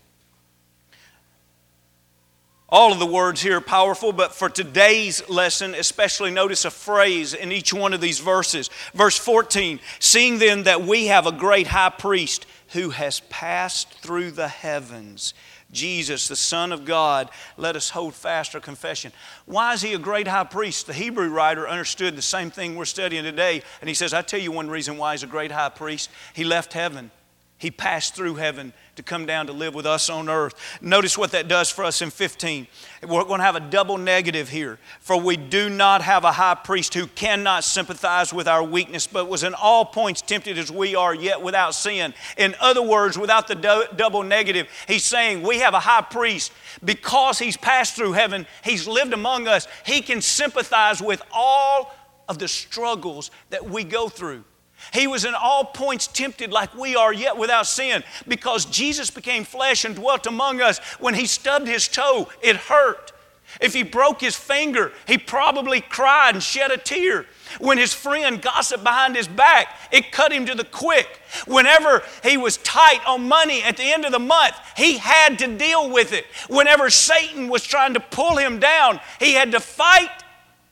All 2.70 2.92
of 2.92 2.98
the 2.98 3.06
words 3.06 3.42
here 3.42 3.58
are 3.58 3.60
powerful, 3.60 4.12
but 4.12 4.34
for 4.34 4.48
today's 4.48 5.28
lesson, 5.28 5.74
especially 5.74 6.30
notice 6.30 6.64
a 6.64 6.70
phrase 6.70 7.34
in 7.34 7.52
each 7.52 7.74
one 7.74 7.92
of 7.92 8.00
these 8.00 8.20
verses. 8.20 8.70
Verse 8.94 9.18
14 9.18 9.80
Seeing 9.98 10.38
then 10.38 10.62
that 10.62 10.82
we 10.82 11.06
have 11.06 11.26
a 11.26 11.32
great 11.32 11.66
high 11.66 11.90
priest 11.90 12.46
who 12.68 12.90
has 12.90 13.20
passed 13.20 13.92
through 14.00 14.30
the 14.30 14.48
heavens, 14.48 15.34
Jesus, 15.70 16.26
the 16.26 16.36
Son 16.36 16.72
of 16.72 16.86
God, 16.86 17.28
let 17.58 17.76
us 17.76 17.90
hold 17.90 18.14
fast 18.14 18.54
our 18.54 18.60
confession. 18.60 19.12
Why 19.44 19.74
is 19.74 19.82
he 19.82 19.92
a 19.92 19.98
great 19.98 20.26
high 20.26 20.44
priest? 20.44 20.86
The 20.86 20.94
Hebrew 20.94 21.28
writer 21.28 21.68
understood 21.68 22.16
the 22.16 22.22
same 22.22 22.50
thing 22.50 22.76
we're 22.76 22.86
studying 22.86 23.24
today, 23.24 23.62
and 23.80 23.88
he 23.88 23.94
says, 23.94 24.14
I 24.14 24.22
tell 24.22 24.40
you 24.40 24.52
one 24.52 24.70
reason 24.70 24.96
why 24.96 25.12
he's 25.12 25.22
a 25.22 25.26
great 25.26 25.52
high 25.52 25.68
priest. 25.68 26.10
He 26.32 26.44
left 26.44 26.72
heaven. 26.72 27.10
He 27.56 27.70
passed 27.70 28.14
through 28.14 28.34
heaven 28.34 28.72
to 28.96 29.02
come 29.02 29.26
down 29.26 29.46
to 29.46 29.52
live 29.52 29.74
with 29.74 29.86
us 29.86 30.10
on 30.10 30.28
earth. 30.28 30.54
Notice 30.82 31.16
what 31.16 31.30
that 31.32 31.48
does 31.48 31.70
for 31.70 31.84
us 31.84 32.02
in 32.02 32.10
15. 32.10 32.66
We're 33.02 33.24
going 33.24 33.38
to 33.38 33.44
have 33.44 33.54
a 33.54 33.60
double 33.60 33.96
negative 33.96 34.48
here. 34.48 34.78
For 35.00 35.18
we 35.18 35.36
do 35.36 35.70
not 35.70 36.02
have 36.02 36.24
a 36.24 36.32
high 36.32 36.56
priest 36.56 36.94
who 36.94 37.06
cannot 37.06 37.62
sympathize 37.62 38.32
with 38.32 38.48
our 38.48 38.62
weakness, 38.62 39.06
but 39.06 39.28
was 39.28 39.44
in 39.44 39.54
all 39.54 39.84
points 39.84 40.20
tempted 40.20 40.58
as 40.58 40.70
we 40.70 40.96
are, 40.96 41.14
yet 41.14 41.42
without 41.42 41.74
sin. 41.74 42.12
In 42.36 42.54
other 42.60 42.82
words, 42.82 43.16
without 43.16 43.46
the 43.46 43.54
do- 43.54 43.86
double 43.96 44.24
negative, 44.24 44.68
he's 44.88 45.04
saying 45.04 45.42
we 45.42 45.60
have 45.60 45.74
a 45.74 45.80
high 45.80 46.02
priest 46.02 46.52
because 46.84 47.38
he's 47.38 47.56
passed 47.56 47.94
through 47.94 48.12
heaven, 48.12 48.46
he's 48.64 48.88
lived 48.88 49.12
among 49.12 49.46
us, 49.46 49.68
he 49.86 50.02
can 50.02 50.20
sympathize 50.20 51.00
with 51.00 51.22
all 51.32 51.94
of 52.28 52.38
the 52.38 52.48
struggles 52.48 53.30
that 53.50 53.64
we 53.64 53.84
go 53.84 54.08
through. 54.08 54.44
He 54.92 55.06
was 55.06 55.24
in 55.24 55.34
all 55.34 55.64
points 55.64 56.06
tempted 56.06 56.52
like 56.52 56.74
we 56.74 56.96
are, 56.96 57.12
yet 57.12 57.36
without 57.36 57.66
sin. 57.66 58.04
Because 58.28 58.64
Jesus 58.66 59.10
became 59.10 59.44
flesh 59.44 59.84
and 59.84 59.94
dwelt 59.94 60.26
among 60.26 60.60
us. 60.60 60.78
When 61.00 61.14
he 61.14 61.26
stubbed 61.26 61.66
his 61.66 61.88
toe, 61.88 62.28
it 62.42 62.56
hurt. 62.56 63.12
If 63.60 63.72
he 63.72 63.82
broke 63.82 64.20
his 64.20 64.34
finger, 64.34 64.92
he 65.06 65.18
probably 65.18 65.80
cried 65.80 66.34
and 66.34 66.42
shed 66.42 66.70
a 66.70 66.76
tear. 66.76 67.26
When 67.60 67.78
his 67.78 67.92
friend 67.94 68.42
gossiped 68.42 68.82
behind 68.82 69.14
his 69.14 69.28
back, 69.28 69.68
it 69.92 70.10
cut 70.10 70.32
him 70.32 70.46
to 70.46 70.54
the 70.54 70.64
quick. 70.64 71.20
Whenever 71.46 72.02
he 72.22 72.36
was 72.36 72.56
tight 72.58 73.00
on 73.06 73.28
money 73.28 73.62
at 73.62 73.76
the 73.76 73.84
end 73.84 74.04
of 74.04 74.12
the 74.12 74.18
month, 74.18 74.56
he 74.76 74.98
had 74.98 75.38
to 75.38 75.56
deal 75.56 75.90
with 75.90 76.12
it. 76.12 76.26
Whenever 76.48 76.90
Satan 76.90 77.48
was 77.48 77.62
trying 77.62 77.94
to 77.94 78.00
pull 78.00 78.36
him 78.36 78.58
down, 78.58 78.98
he 79.20 79.34
had 79.34 79.52
to 79.52 79.60
fight 79.60 80.10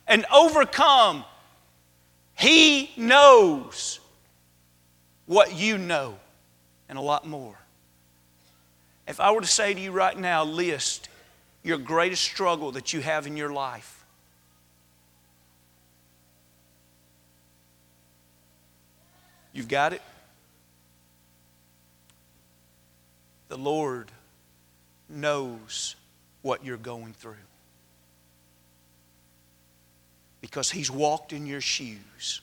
and 0.07 0.25
overcome. 0.33 1.23
He 2.35 2.91
knows 2.97 3.99
what 5.25 5.53
you 5.53 5.77
know, 5.77 6.17
and 6.89 6.97
a 6.97 7.01
lot 7.01 7.27
more. 7.27 7.57
If 9.07 9.19
I 9.19 9.31
were 9.31 9.41
to 9.41 9.47
say 9.47 9.73
to 9.73 9.79
you 9.79 9.91
right 9.91 10.17
now, 10.17 10.43
list 10.43 11.09
your 11.63 11.77
greatest 11.77 12.23
struggle 12.23 12.71
that 12.73 12.93
you 12.93 13.01
have 13.01 13.27
in 13.27 13.37
your 13.37 13.51
life, 13.51 14.05
you've 19.53 19.67
got 19.67 19.93
it? 19.93 20.01
The 23.49 23.57
Lord 23.57 24.11
knows 25.09 25.95
what 26.41 26.65
you're 26.65 26.77
going 26.77 27.13
through 27.13 27.35
because 30.41 30.69
He's 30.69 30.91
walked 30.91 31.33
in 31.33 31.45
your 31.45 31.61
shoes. 31.61 32.41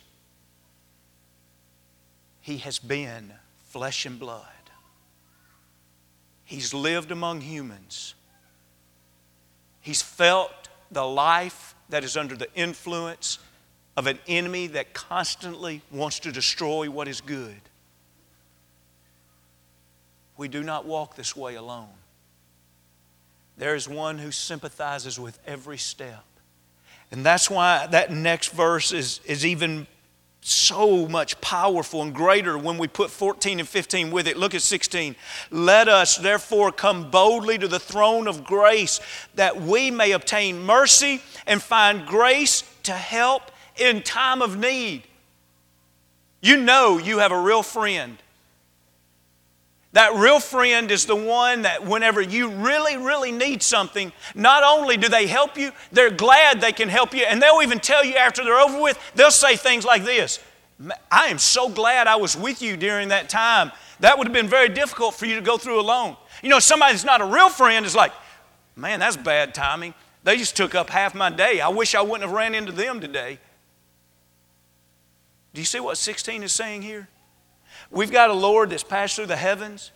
He 2.41 2.59
has 2.59 2.79
been 2.79 3.33
flesh 3.69 4.07
and 4.07 4.19
blood. 4.19 4.45
He's 6.45 6.75
lived 6.75 7.13
among 7.13 7.43
humans. 7.43 8.15
He's 9.81 10.03
felt 10.03 10.69
the 10.91 11.05
life 11.05 11.75
that 11.91 12.03
is 12.05 12.17
under 12.17 12.37
the 12.37 12.53
influence 12.55 13.39
of 13.97 14.07
an 14.07 14.19
enemy 14.27 14.67
that 14.69 14.93
constantly 14.93 15.83
wants 15.91 16.21
to 16.21 16.33
destroy 16.33 16.91
what 16.91 17.07
is 17.07 17.21
good. 17.21 17.61
We 20.37 20.49
do 20.49 20.63
not 20.63 20.87
walk 20.87 21.17
this 21.17 21.37
way 21.37 21.55
alone. 21.55 21.89
There 23.59 23.75
is 23.75 23.87
one 23.89 24.19
who 24.19 24.31
sympathizes 24.31 25.21
with 25.21 25.39
every 25.47 25.77
step. 25.77 26.25
And 27.13 27.27
that's 27.27 27.51
why 27.51 27.87
that 27.89 28.11
next 28.11 28.53
verse 28.53 28.91
is, 28.93 29.21
is 29.27 29.45
even 29.45 29.87
so 30.41 31.07
much 31.07 31.41
powerful 31.41 32.03
and 32.03 32.15
greater 32.15 32.57
when 32.57 32.79
we 32.79 32.89
put 32.89 33.11
14 33.11 33.61
and 33.61 33.69
15 33.69 34.11
with 34.11 34.27
it. 34.27 34.37
Look 34.37 34.55
at 34.55 34.63
16. 34.63 35.15
Let 35.51 35.89
us 35.89 36.17
therefore 36.17 36.73
come 36.73 37.11
boldly 37.11 37.59
to 37.59 37.69
the 37.69 37.79
throne 37.79 38.27
of 38.27 38.45
grace 38.45 39.01
that 39.35 39.61
we 39.61 39.91
may 39.91 40.13
obtain 40.13 40.63
mercy 40.63 41.21
and 41.47 41.63
find 41.63 42.07
grace 42.07 42.65
to 42.85 42.93
help 42.93 43.51
in 43.77 44.03
time 44.03 44.41
of 44.41 44.59
need. 44.59 45.03
You 46.41 46.57
know 46.57 46.97
you 46.99 47.19
have 47.19 47.33
a 47.33 47.41
real 47.41 47.63
friend. 47.63 48.17
That 49.93 50.15
real 50.15 50.39
friend 50.39 50.91
is 50.91 51.07
the 51.07 51.17
one 51.17 51.63
that 51.63 51.85
whenever 51.85 52.21
you 52.21 52.49
really, 52.49 52.97
really 52.97 53.33
need 53.33 53.63
something, 53.63 54.13
not 54.37 54.63
only 54.63 54.97
do 54.97 55.09
they 55.09 55.27
help 55.27 55.59
you, 55.59 55.73
they're 55.91 56.13
glad 56.13 56.61
they 56.61 56.73
can 56.73 56.89
help 56.89 57.13
you. 57.13 57.25
And 57.25 57.43
they'll 57.43 57.63
even 57.63 57.81
tell 57.81 58.05
you 58.05 58.15
after 58.15 58.45
they're 58.45 58.61
over 58.61 58.81
with, 58.81 58.99
they'll 59.17 59.33
say 59.33 59.57
things 59.57 59.85
like 59.85 60.05
this 60.05 60.39
I 61.11 61.27
am 61.27 61.39
so 61.39 61.69
glad 61.69 62.07
I 62.07 62.17
was 62.17 62.37
with 62.37 62.63
you 62.63 62.77
during 62.77 63.09
that 63.09 63.29
time. 63.29 63.73
That 63.99 64.17
would 64.17 64.27
have 64.27 64.33
been 64.33 64.49
very 64.49 64.69
difficult 64.69 65.15
for 65.15 65.27
you 65.27 65.35
to 65.35 65.43
go 65.43 65.59
through 65.59 65.81
alone. 65.81 66.17
You 66.43 66.49
know, 66.49 66.59
somebody 66.59 66.93
that's 66.93 67.05
not 67.05 67.21
a 67.21 67.27
real 67.27 67.51
friend 67.51 67.85
is 67.85 67.95
like, 67.95 68.13
man, 68.77 69.01
that's 69.01 69.17
bad 69.17 69.55
timing. 69.55 69.93
They 70.23 70.37
just 70.37 70.57
took 70.57 70.75
up 70.75 70.89
half 70.89 71.15
my 71.15 71.31
day. 71.31 71.61
I 71.61 71.69
wish 71.69 71.95
I 71.95 72.01
wouldn't 72.01 72.23
have 72.23 72.33
ran 72.33 72.55
into 72.55 72.73
them 72.73 73.01
today. 73.01 73.39
Do 75.53 75.61
you 75.61 75.67
see 75.67 75.81
what 75.81 75.99
16 75.99 76.45
is 76.45 76.53
saying 76.53 76.83
here? 76.83 77.09
We've 77.91 78.11
got 78.11 78.31
a 78.31 78.35
Lord 78.35 78.71
that's 78.71 78.85
passed 78.85 79.17
through 79.17 79.27
the 79.27 79.37
heavens. 79.37 79.91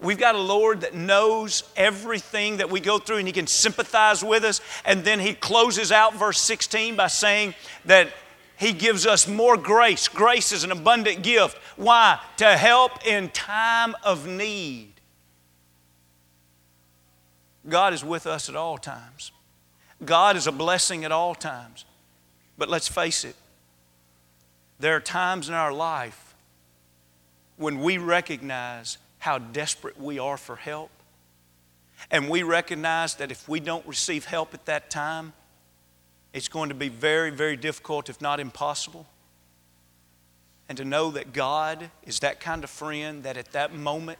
We've 0.00 0.18
got 0.18 0.34
a 0.34 0.40
Lord 0.40 0.80
that 0.80 0.94
knows 0.94 1.62
everything 1.76 2.56
that 2.56 2.70
we 2.70 2.80
go 2.80 2.98
through 2.98 3.18
and 3.18 3.26
He 3.26 3.32
can 3.32 3.46
sympathize 3.46 4.24
with 4.24 4.44
us. 4.44 4.60
And 4.84 5.04
then 5.04 5.20
He 5.20 5.34
closes 5.34 5.92
out 5.92 6.14
verse 6.14 6.40
16 6.40 6.96
by 6.96 7.06
saying 7.06 7.54
that 7.84 8.08
He 8.56 8.72
gives 8.72 9.06
us 9.06 9.28
more 9.28 9.56
grace. 9.56 10.08
Grace 10.08 10.52
is 10.52 10.64
an 10.64 10.72
abundant 10.72 11.22
gift. 11.22 11.58
Why? 11.76 12.18
To 12.38 12.56
help 12.56 13.06
in 13.06 13.28
time 13.28 13.94
of 14.02 14.26
need. 14.26 14.92
God 17.68 17.94
is 17.94 18.04
with 18.04 18.26
us 18.26 18.48
at 18.48 18.56
all 18.56 18.78
times. 18.78 19.32
God 20.04 20.36
is 20.36 20.46
a 20.46 20.52
blessing 20.52 21.04
at 21.04 21.12
all 21.12 21.34
times. 21.34 21.84
But 22.58 22.68
let's 22.68 22.88
face 22.88 23.24
it, 23.24 23.36
there 24.78 24.96
are 24.96 25.00
times 25.00 25.48
in 25.48 25.54
our 25.54 25.72
life 25.72 26.23
when 27.56 27.80
we 27.80 27.98
recognize 27.98 28.98
how 29.18 29.38
desperate 29.38 29.98
we 29.98 30.18
are 30.18 30.36
for 30.36 30.56
help. 30.56 30.90
And 32.10 32.28
we 32.28 32.42
recognize 32.42 33.14
that 33.16 33.30
if 33.30 33.48
we 33.48 33.60
don't 33.60 33.86
receive 33.86 34.26
help 34.26 34.52
at 34.52 34.66
that 34.66 34.90
time, 34.90 35.32
it's 36.32 36.48
going 36.48 36.68
to 36.68 36.74
be 36.74 36.88
very, 36.88 37.30
very 37.30 37.56
difficult, 37.56 38.08
if 38.08 38.20
not 38.20 38.40
impossible. 38.40 39.06
And 40.68 40.76
to 40.78 40.84
know 40.84 41.10
that 41.12 41.32
God 41.32 41.90
is 42.04 42.20
that 42.20 42.40
kind 42.40 42.64
of 42.64 42.70
friend 42.70 43.22
that 43.22 43.36
at 43.36 43.52
that 43.52 43.74
moment, 43.74 44.18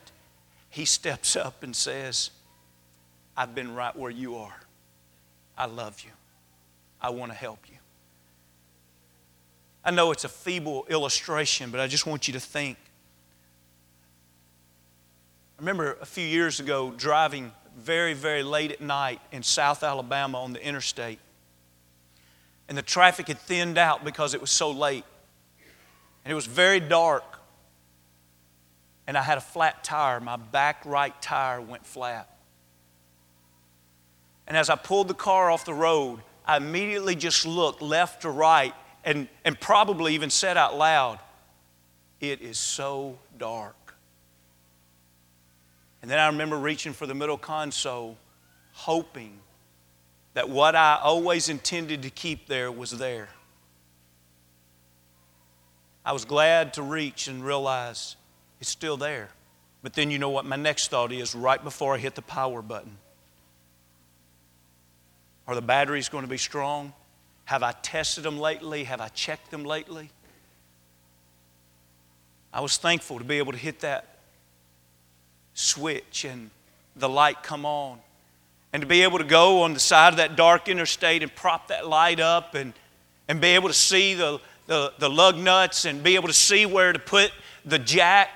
He 0.70 0.84
steps 0.84 1.36
up 1.36 1.62
and 1.62 1.74
says, 1.74 2.30
I've 3.36 3.54
been 3.54 3.74
right 3.74 3.94
where 3.94 4.10
you 4.10 4.36
are. 4.36 4.60
I 5.58 5.66
love 5.66 6.00
you. 6.00 6.10
I 7.00 7.10
want 7.10 7.32
to 7.32 7.36
help 7.36 7.58
you. 7.68 7.76
I 9.84 9.90
know 9.90 10.12
it's 10.12 10.24
a 10.24 10.28
feeble 10.28 10.86
illustration, 10.88 11.70
but 11.70 11.80
I 11.80 11.86
just 11.86 12.06
want 12.06 12.26
you 12.26 12.32
to 12.32 12.40
think. 12.40 12.78
I 15.56 15.60
remember 15.62 15.96
a 16.00 16.06
few 16.06 16.26
years 16.26 16.58
ago 16.58 16.92
driving 16.96 17.52
very, 17.78 18.12
very 18.14 18.42
late 18.42 18.72
at 18.72 18.80
night 18.80 19.20
in 19.30 19.42
South 19.44 19.84
Alabama 19.84 20.38
on 20.38 20.52
the 20.52 20.64
interstate. 20.64 21.20
And 22.68 22.76
the 22.76 22.82
traffic 22.82 23.28
had 23.28 23.38
thinned 23.38 23.78
out 23.78 24.04
because 24.04 24.34
it 24.34 24.40
was 24.40 24.50
so 24.50 24.72
late. 24.72 25.04
And 26.24 26.32
it 26.32 26.34
was 26.34 26.46
very 26.46 26.80
dark. 26.80 27.24
And 29.06 29.16
I 29.16 29.22
had 29.22 29.38
a 29.38 29.40
flat 29.40 29.84
tire. 29.84 30.18
My 30.18 30.36
back 30.36 30.84
right 30.84 31.20
tire 31.22 31.60
went 31.60 31.86
flat. 31.86 32.28
And 34.48 34.56
as 34.56 34.70
I 34.70 34.74
pulled 34.74 35.06
the 35.08 35.14
car 35.14 35.52
off 35.52 35.64
the 35.64 35.74
road, 35.74 36.20
I 36.44 36.56
immediately 36.56 37.14
just 37.14 37.46
looked 37.46 37.80
left 37.80 38.22
to 38.22 38.30
right 38.30 38.74
and, 39.04 39.28
and 39.44 39.58
probably 39.60 40.14
even 40.14 40.30
said 40.30 40.56
out 40.56 40.76
loud, 40.76 41.20
It 42.20 42.40
is 42.40 42.58
so 42.58 43.18
dark. 43.38 43.83
And 46.04 46.10
then 46.10 46.18
I 46.18 46.26
remember 46.26 46.58
reaching 46.58 46.92
for 46.92 47.06
the 47.06 47.14
middle 47.14 47.38
console, 47.38 48.18
hoping 48.74 49.38
that 50.34 50.50
what 50.50 50.76
I 50.76 50.98
always 51.02 51.48
intended 51.48 52.02
to 52.02 52.10
keep 52.10 52.46
there 52.46 52.70
was 52.70 52.90
there. 52.90 53.30
I 56.04 56.12
was 56.12 56.26
glad 56.26 56.74
to 56.74 56.82
reach 56.82 57.26
and 57.26 57.42
realize 57.42 58.16
it's 58.60 58.68
still 58.68 58.98
there. 58.98 59.30
But 59.82 59.94
then 59.94 60.10
you 60.10 60.18
know 60.18 60.28
what 60.28 60.44
my 60.44 60.56
next 60.56 60.88
thought 60.88 61.10
is 61.10 61.34
right 61.34 61.64
before 61.64 61.94
I 61.94 61.98
hit 61.98 62.16
the 62.16 62.20
power 62.20 62.60
button. 62.60 62.98
Are 65.48 65.54
the 65.54 65.62
batteries 65.62 66.10
going 66.10 66.24
to 66.24 66.30
be 66.30 66.36
strong? 66.36 66.92
Have 67.46 67.62
I 67.62 67.72
tested 67.72 68.24
them 68.24 68.38
lately? 68.38 68.84
Have 68.84 69.00
I 69.00 69.08
checked 69.08 69.50
them 69.50 69.64
lately? 69.64 70.10
I 72.52 72.60
was 72.60 72.76
thankful 72.76 73.16
to 73.20 73.24
be 73.24 73.38
able 73.38 73.52
to 73.52 73.58
hit 73.58 73.80
that 73.80 74.13
switch 75.54 76.24
and 76.24 76.50
the 76.96 77.08
light 77.08 77.42
come 77.42 77.64
on. 77.64 77.98
And 78.72 78.80
to 78.80 78.86
be 78.86 79.02
able 79.02 79.18
to 79.18 79.24
go 79.24 79.62
on 79.62 79.72
the 79.72 79.80
side 79.80 80.12
of 80.12 80.16
that 80.16 80.36
dark 80.36 80.68
interstate 80.68 81.22
and 81.22 81.34
prop 81.34 81.68
that 81.68 81.86
light 81.86 82.20
up 82.20 82.54
and, 82.54 82.72
and 83.28 83.40
be 83.40 83.48
able 83.48 83.68
to 83.68 83.74
see 83.74 84.14
the, 84.14 84.40
the, 84.66 84.92
the 84.98 85.08
lug 85.08 85.36
nuts 85.36 85.84
and 85.84 86.02
be 86.02 86.16
able 86.16 86.28
to 86.28 86.34
see 86.34 86.66
where 86.66 86.92
to 86.92 86.98
put 86.98 87.32
the 87.64 87.78
jack. 87.78 88.30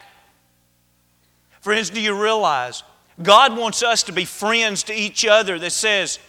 Friends, 1.61 1.91
do 1.91 2.01
you 2.01 2.21
realize 2.21 2.85
God 3.21 3.57
wants 3.57 3.83
us 3.83 4.05
to 4.05 4.13
be 4.13 4.25
friends 4.25 4.85
to 4.85 4.95
each 4.95 5.27
other 5.27 5.59
that 5.59 5.73
says, 5.73 6.21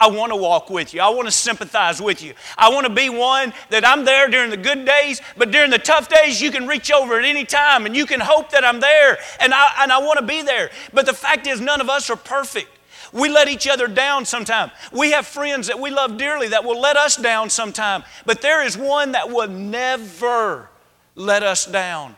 I 0.00 0.06
want 0.08 0.30
to 0.30 0.36
walk 0.36 0.70
with 0.70 0.94
you. 0.94 1.00
I 1.00 1.08
want 1.08 1.26
to 1.26 1.32
sympathize 1.32 2.00
with 2.00 2.22
you. 2.22 2.34
I 2.56 2.70
want 2.70 2.86
to 2.86 2.92
be 2.92 3.08
one 3.08 3.52
that 3.70 3.84
I'm 3.84 4.04
there 4.04 4.28
during 4.28 4.50
the 4.50 4.56
good 4.56 4.84
days, 4.84 5.20
but 5.36 5.50
during 5.50 5.70
the 5.70 5.78
tough 5.78 6.08
days, 6.08 6.40
you 6.40 6.52
can 6.52 6.68
reach 6.68 6.92
over 6.92 7.18
at 7.18 7.24
any 7.24 7.44
time 7.44 7.84
and 7.84 7.96
you 7.96 8.06
can 8.06 8.20
hope 8.20 8.50
that 8.50 8.64
I'm 8.64 8.78
there 8.78 9.18
and 9.40 9.52
I, 9.52 9.72
and 9.80 9.90
I 9.90 9.98
want 9.98 10.20
to 10.20 10.24
be 10.24 10.42
there. 10.42 10.70
But 10.92 11.06
the 11.06 11.14
fact 11.14 11.48
is, 11.48 11.60
none 11.60 11.80
of 11.80 11.88
us 11.88 12.10
are 12.10 12.16
perfect. 12.16 12.68
We 13.12 13.28
let 13.28 13.48
each 13.48 13.66
other 13.66 13.88
down 13.88 14.24
sometime. 14.24 14.70
We 14.92 15.10
have 15.12 15.26
friends 15.26 15.66
that 15.66 15.80
we 15.80 15.90
love 15.90 16.16
dearly 16.16 16.48
that 16.48 16.64
will 16.64 16.80
let 16.80 16.96
us 16.96 17.16
down 17.16 17.50
sometime, 17.50 18.04
but 18.24 18.40
there 18.40 18.64
is 18.64 18.76
one 18.76 19.12
that 19.12 19.30
will 19.30 19.48
never 19.48 20.68
let 21.16 21.42
us 21.42 21.66
down. 21.66 22.14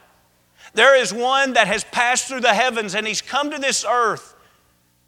There 0.75 1.01
is 1.01 1.15
one 1.15 1.55
that 1.55 1.67
has 1.67 1.85
passed 1.85 2.29
through 2.29 2.41
the 2.41 2.53
heavens 2.53 2.95
and 2.95 3.07
he's 3.07 3.23
come 3.23 3.51
to 3.51 3.59
this 3.59 3.87
earth 3.89 4.35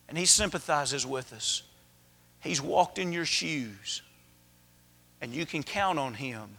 and 0.08 0.16
he 0.16 0.24
sympathizes 0.24 1.06
with 1.06 1.32
us. 1.34 1.62
He's 2.42 2.60
walked 2.60 2.98
in 2.98 3.12
your 3.12 3.24
shoes, 3.24 4.02
and 5.20 5.32
you 5.32 5.46
can 5.46 5.62
count 5.62 5.98
on 5.98 6.14
Him 6.14 6.56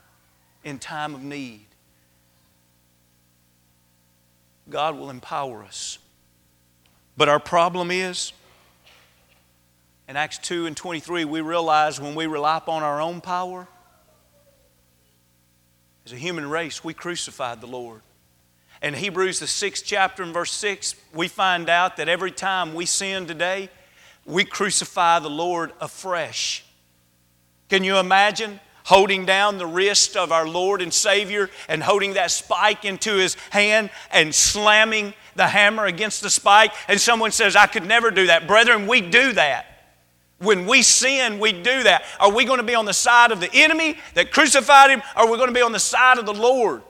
in 0.63 0.79
time 0.79 1.13
of 1.13 1.21
need. 1.21 1.65
God 4.69 4.97
will 4.97 5.09
empower 5.09 5.63
us. 5.63 5.99
But 7.17 7.27
our 7.27 7.39
problem 7.39 7.91
is, 7.91 8.31
in 10.07 10.15
Acts 10.15 10.37
2 10.37 10.65
and 10.65 10.75
23, 10.75 11.25
we 11.25 11.41
realize 11.41 11.99
when 11.99 12.15
we 12.15 12.27
rely 12.27 12.57
upon 12.57 12.81
our 12.81 13.01
own 13.01 13.19
power, 13.19 13.67
as 16.05 16.13
a 16.13 16.17
human 16.17 16.49
race, 16.49 16.83
we 16.83 16.93
crucified 16.93 17.61
the 17.61 17.67
Lord. 17.67 18.01
In 18.81 18.93
Hebrews, 18.93 19.39
the 19.39 19.47
sixth 19.47 19.83
chapter, 19.85 20.23
and 20.23 20.33
verse 20.33 20.51
6, 20.51 20.95
we 21.13 21.27
find 21.27 21.69
out 21.69 21.97
that 21.97 22.09
every 22.09 22.31
time 22.31 22.73
we 22.73 22.85
sin 22.85 23.25
today, 23.25 23.69
we 24.25 24.45
crucify 24.45 25.19
the 25.19 25.29
Lord 25.29 25.73
afresh. 25.79 26.63
Can 27.69 27.83
you 27.83 27.97
imagine 27.97 28.59
holding 28.85 29.25
down 29.25 29.57
the 29.57 29.65
wrist 29.65 30.15
of 30.15 30.31
our 30.31 30.47
Lord 30.47 30.81
and 30.81 30.93
Savior 30.93 31.49
and 31.67 31.81
holding 31.81 32.13
that 32.13 32.31
spike 32.31 32.85
into 32.85 33.15
his 33.15 33.35
hand 33.49 33.89
and 34.11 34.33
slamming 34.33 35.13
the 35.35 35.47
hammer 35.47 35.85
against 35.85 36.21
the 36.21 36.29
spike? 36.29 36.71
And 36.87 36.99
someone 36.99 37.31
says, 37.31 37.55
I 37.55 37.67
could 37.67 37.85
never 37.85 38.11
do 38.11 38.27
that. 38.27 38.47
Brethren, 38.47 38.87
we 38.87 39.01
do 39.01 39.33
that. 39.33 39.65
When 40.39 40.67
we 40.67 40.81
sin, 40.81 41.39
we 41.39 41.53
do 41.53 41.83
that. 41.83 42.03
Are 42.19 42.31
we 42.31 42.43
going 42.43 42.57
to 42.57 42.65
be 42.65 42.75
on 42.75 42.85
the 42.85 42.93
side 42.93 43.31
of 43.31 43.39
the 43.39 43.49
enemy 43.53 43.97
that 44.13 44.31
crucified 44.31 44.91
him, 44.91 45.01
or 45.15 45.23
are 45.23 45.31
we 45.31 45.37
going 45.37 45.47
to 45.47 45.53
be 45.53 45.61
on 45.61 45.71
the 45.71 45.79
side 45.79 46.17
of 46.17 46.25
the 46.25 46.33
Lord? 46.33 46.81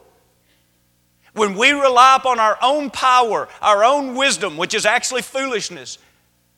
When 1.34 1.56
we 1.56 1.72
rely 1.72 2.16
upon 2.16 2.40
our 2.40 2.58
own 2.62 2.90
power, 2.90 3.48
our 3.62 3.84
own 3.84 4.16
wisdom, 4.16 4.58
which 4.58 4.74
is 4.74 4.86
actually 4.86 5.22
foolishness, 5.22 5.98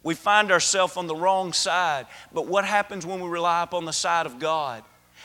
we 0.06 0.13
find 0.13 0.52
ourselves 0.52 0.98
on 0.98 1.08
the 1.08 1.15
wrong 1.15 1.52
side. 1.52 2.06
But 2.32 2.46
what 2.46 2.63
happens 2.63 3.08
when 3.08 3.20
we 3.20 3.28
rely 3.28 3.63
upon 3.63 3.86
the 3.86 3.91
side 3.91 4.28
of 4.28 4.38
God? 4.38 4.84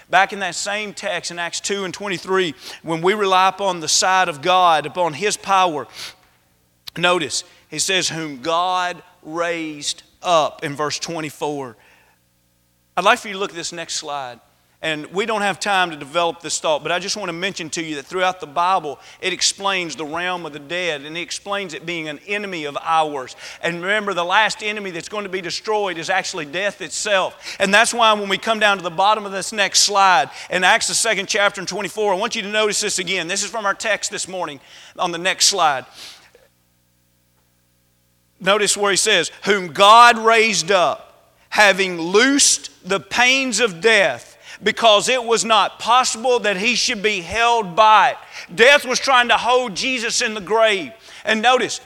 Back 0.08 0.32
in 0.32 0.38
that 0.38 0.54
same 0.54 0.94
text 0.94 1.30
in 1.30 1.38
Acts 1.38 1.60
2 1.60 1.84
and 1.84 1.92
23, 1.92 2.54
when 2.82 3.02
we 3.02 3.12
rely 3.12 3.50
upon 3.50 3.80
the 3.80 3.88
side 3.88 4.30
of 4.30 4.40
God, 4.40 4.86
upon 4.86 5.12
His 5.12 5.36
power, 5.36 5.86
notice, 6.96 7.44
He 7.68 7.78
says, 7.78 8.08
Whom 8.08 8.40
God 8.40 9.02
raised 9.22 10.02
up 10.22 10.64
in 10.64 10.74
verse 10.74 10.98
24. 10.98 11.76
I'd 12.96 13.04
like 13.04 13.18
for 13.18 13.28
you 13.28 13.34
to 13.34 13.38
look 13.38 13.50
at 13.50 13.56
this 13.56 13.72
next 13.72 13.96
slide. 13.96 14.40
And 14.82 15.06
we 15.08 15.26
don't 15.26 15.42
have 15.42 15.60
time 15.60 15.90
to 15.90 15.96
develop 15.96 16.40
this 16.40 16.58
thought, 16.58 16.82
but 16.82 16.90
I 16.90 16.98
just 16.98 17.14
want 17.14 17.28
to 17.28 17.34
mention 17.34 17.68
to 17.70 17.82
you 17.82 17.96
that 17.96 18.06
throughout 18.06 18.40
the 18.40 18.46
Bible, 18.46 18.98
it 19.20 19.34
explains 19.34 19.94
the 19.94 20.06
realm 20.06 20.46
of 20.46 20.54
the 20.54 20.58
dead, 20.58 21.02
and 21.02 21.18
it 21.18 21.20
explains 21.20 21.74
it 21.74 21.84
being 21.84 22.08
an 22.08 22.18
enemy 22.26 22.64
of 22.64 22.78
ours. 22.80 23.36
And 23.62 23.82
remember, 23.82 24.14
the 24.14 24.24
last 24.24 24.62
enemy 24.62 24.90
that's 24.90 25.10
going 25.10 25.24
to 25.24 25.30
be 25.30 25.42
destroyed 25.42 25.98
is 25.98 26.08
actually 26.08 26.46
death 26.46 26.80
itself. 26.80 27.56
And 27.60 27.74
that's 27.74 27.92
why 27.92 28.10
when 28.14 28.30
we 28.30 28.38
come 28.38 28.58
down 28.58 28.78
to 28.78 28.82
the 28.82 28.88
bottom 28.88 29.26
of 29.26 29.32
this 29.32 29.52
next 29.52 29.80
slide, 29.80 30.30
in 30.48 30.64
Acts, 30.64 30.88
the 30.88 30.94
second 30.94 31.28
chapter 31.28 31.60
and 31.60 31.68
24, 31.68 32.14
I 32.14 32.16
want 32.16 32.34
you 32.34 32.40
to 32.40 32.48
notice 32.48 32.80
this 32.80 32.98
again. 32.98 33.28
This 33.28 33.42
is 33.42 33.50
from 33.50 33.66
our 33.66 33.74
text 33.74 34.10
this 34.10 34.26
morning 34.26 34.60
on 34.98 35.12
the 35.12 35.18
next 35.18 35.46
slide. 35.46 35.84
Notice 38.40 38.78
where 38.78 38.90
he 38.92 38.96
says, 38.96 39.30
Whom 39.44 39.74
God 39.74 40.16
raised 40.16 40.70
up, 40.70 41.34
having 41.50 42.00
loosed 42.00 42.70
the 42.88 42.98
pains 42.98 43.60
of 43.60 43.82
death 43.82 44.29
because 44.62 45.08
it 45.08 45.24
was 45.24 45.44
not 45.44 45.78
possible 45.78 46.38
that 46.40 46.56
he 46.56 46.74
should 46.74 47.02
be 47.02 47.20
held 47.20 47.74
by 47.74 48.10
it. 48.10 48.16
Death 48.54 48.84
was 48.84 48.98
trying 48.98 49.28
to 49.28 49.36
hold 49.36 49.74
Jesus 49.74 50.20
in 50.20 50.34
the 50.34 50.40
grave. 50.40 50.92
And 51.24 51.40
notice, 51.40 51.80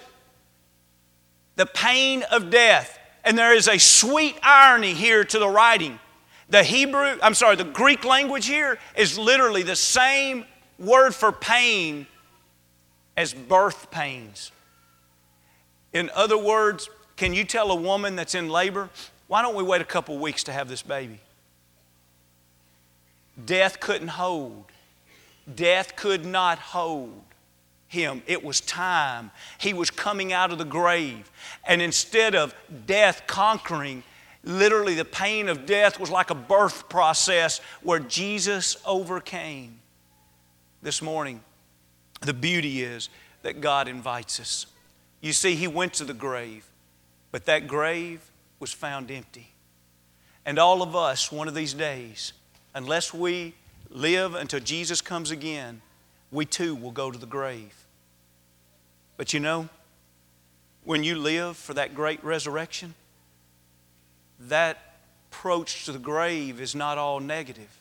the 1.56 1.66
pain 1.66 2.24
of 2.30 2.50
death 2.50 2.98
And 3.24 3.38
there 3.38 3.54
is 3.54 3.68
a 3.68 3.78
sweet 3.78 4.37
irony 4.42 4.92
here 4.92 5.24
to 5.24 5.38
the 5.38 5.48
writing. 5.48 5.98
The 6.50 6.62
Hebrew, 6.62 7.18
I'm 7.22 7.34
sorry, 7.34 7.56
the 7.56 7.64
Greek 7.64 8.04
language 8.04 8.46
here 8.46 8.78
is 8.96 9.18
literally 9.18 9.62
the 9.62 9.76
same 9.76 10.44
word 10.78 11.14
for 11.14 11.32
pain 11.32 12.06
as 13.16 13.32
birth 13.32 13.90
pains. 13.90 14.52
In 15.94 16.10
other 16.14 16.37
words, 16.37 16.90
can 17.16 17.32
you 17.32 17.44
tell 17.44 17.70
a 17.70 17.74
woman 17.74 18.14
that's 18.14 18.34
in 18.34 18.50
labor, 18.50 18.90
why 19.26 19.40
don't 19.40 19.54
we 19.54 19.62
wait 19.62 19.80
a 19.80 19.87
couple 19.87 20.18
weeks 20.18 20.44
to 20.44 20.52
have 20.52 20.68
this 20.68 20.82
baby? 20.82 21.20
Death 23.42 23.81
couldn't 23.81 24.09
hold. 24.09 24.64
Death 25.53 25.97
could 25.97 26.25
not 26.25 26.59
hold 26.59 27.23
him. 27.88 28.23
It 28.27 28.44
was 28.44 28.61
time. 28.61 29.31
He 29.59 29.73
was 29.73 29.90
coming 29.90 30.33
out 30.33 30.53
of 30.53 30.59
the 30.59 30.64
grave. 30.64 31.31
And 31.64 31.81
instead 31.81 32.35
of 32.35 32.55
death 32.87 33.23
conquering, 33.27 34.03
literally 34.42 34.94
the 34.94 35.05
pain 35.05 35.49
of 35.49 35.66
death 35.66 35.99
was 35.99 36.11
like 36.11 36.31
a 36.31 36.35
birth 36.35 36.88
process 36.88 37.61
where 37.83 38.01
Jesus 38.01 38.77
overcame. 38.85 39.81
This 40.83 41.01
morning, 41.01 41.40
the 42.20 42.35
beauty 42.35 42.83
is 42.83 43.09
that 43.42 43.61
God 43.61 43.88
invites 43.88 44.38
us. 44.38 44.66
You 45.20 45.33
see, 45.33 45.55
He 45.55 45.66
went 45.66 45.94
to 45.94 46.05
the 46.05 46.14
grave, 46.14 46.66
but 47.33 47.47
that 47.47 47.66
grave 47.66 48.20
was 48.61 48.73
found 48.73 49.11
empty. 49.11 49.49
And 50.44 50.59
all 50.59 50.83
of 50.83 50.94
us, 50.94 51.33
one 51.33 51.49
of 51.49 51.55
these 51.55 51.73
days, 51.73 52.35
unless 52.74 53.14
we 53.14 53.54
live 53.90 54.34
until 54.34 54.60
Jesus 54.60 55.00
comes 55.00 55.30
again, 55.30 55.80
we 56.30 56.44
too 56.44 56.74
will 56.74 56.90
go 56.90 57.10
to 57.10 57.18
the 57.18 57.26
grave. 57.26 57.87
But 59.16 59.32
you 59.32 59.40
know, 59.40 59.68
when 60.82 61.04
you 61.04 61.16
live 61.16 61.56
for 61.56 61.74
that 61.74 61.94
great 61.94 62.22
resurrection, 62.24 62.94
that 64.40 64.96
approach 65.30 65.84
to 65.87 65.92
the 65.92 65.98
grave 65.98 66.60
is 66.60 66.74
not 66.74 66.98
all 66.98 67.20
negative. 67.20 67.80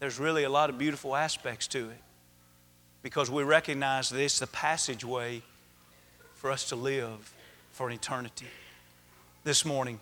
There's 0.00 0.18
really 0.18 0.44
a 0.44 0.50
lot 0.50 0.70
of 0.70 0.78
beautiful 0.78 1.14
aspects 1.14 1.66
to 1.68 1.90
it 1.90 2.00
because 3.02 3.30
we 3.30 3.42
recognize 3.42 4.10
that 4.10 4.20
it's 4.20 4.38
the 4.38 4.46
passageway 4.46 5.42
for 6.34 6.50
us 6.50 6.68
to 6.68 6.76
live 6.76 7.34
for 7.72 7.88
an 7.88 7.94
eternity. 7.94 8.46
This 9.44 9.64
morning, 9.64 10.00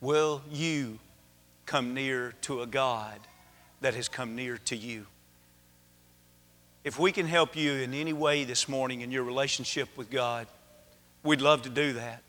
will 0.00 0.42
you 0.50 0.98
come 1.66 1.94
near 1.94 2.34
to 2.42 2.62
a 2.62 2.66
God 2.66 3.20
that 3.80 3.94
has 3.94 4.08
come 4.08 4.34
near 4.36 4.58
to 4.58 4.76
you? 4.76 5.06
If 6.82 6.98
we 6.98 7.12
can 7.12 7.26
help 7.26 7.56
you 7.56 7.72
in 7.72 7.92
any 7.92 8.12
way 8.12 8.44
this 8.44 8.68
morning 8.68 9.02
in 9.02 9.10
your 9.10 9.22
relationship 9.22 9.88
with 9.96 10.10
God, 10.10 10.46
we'd 11.22 11.42
love 11.42 11.62
to 11.62 11.70
do 11.70 11.92
that. 11.94 12.22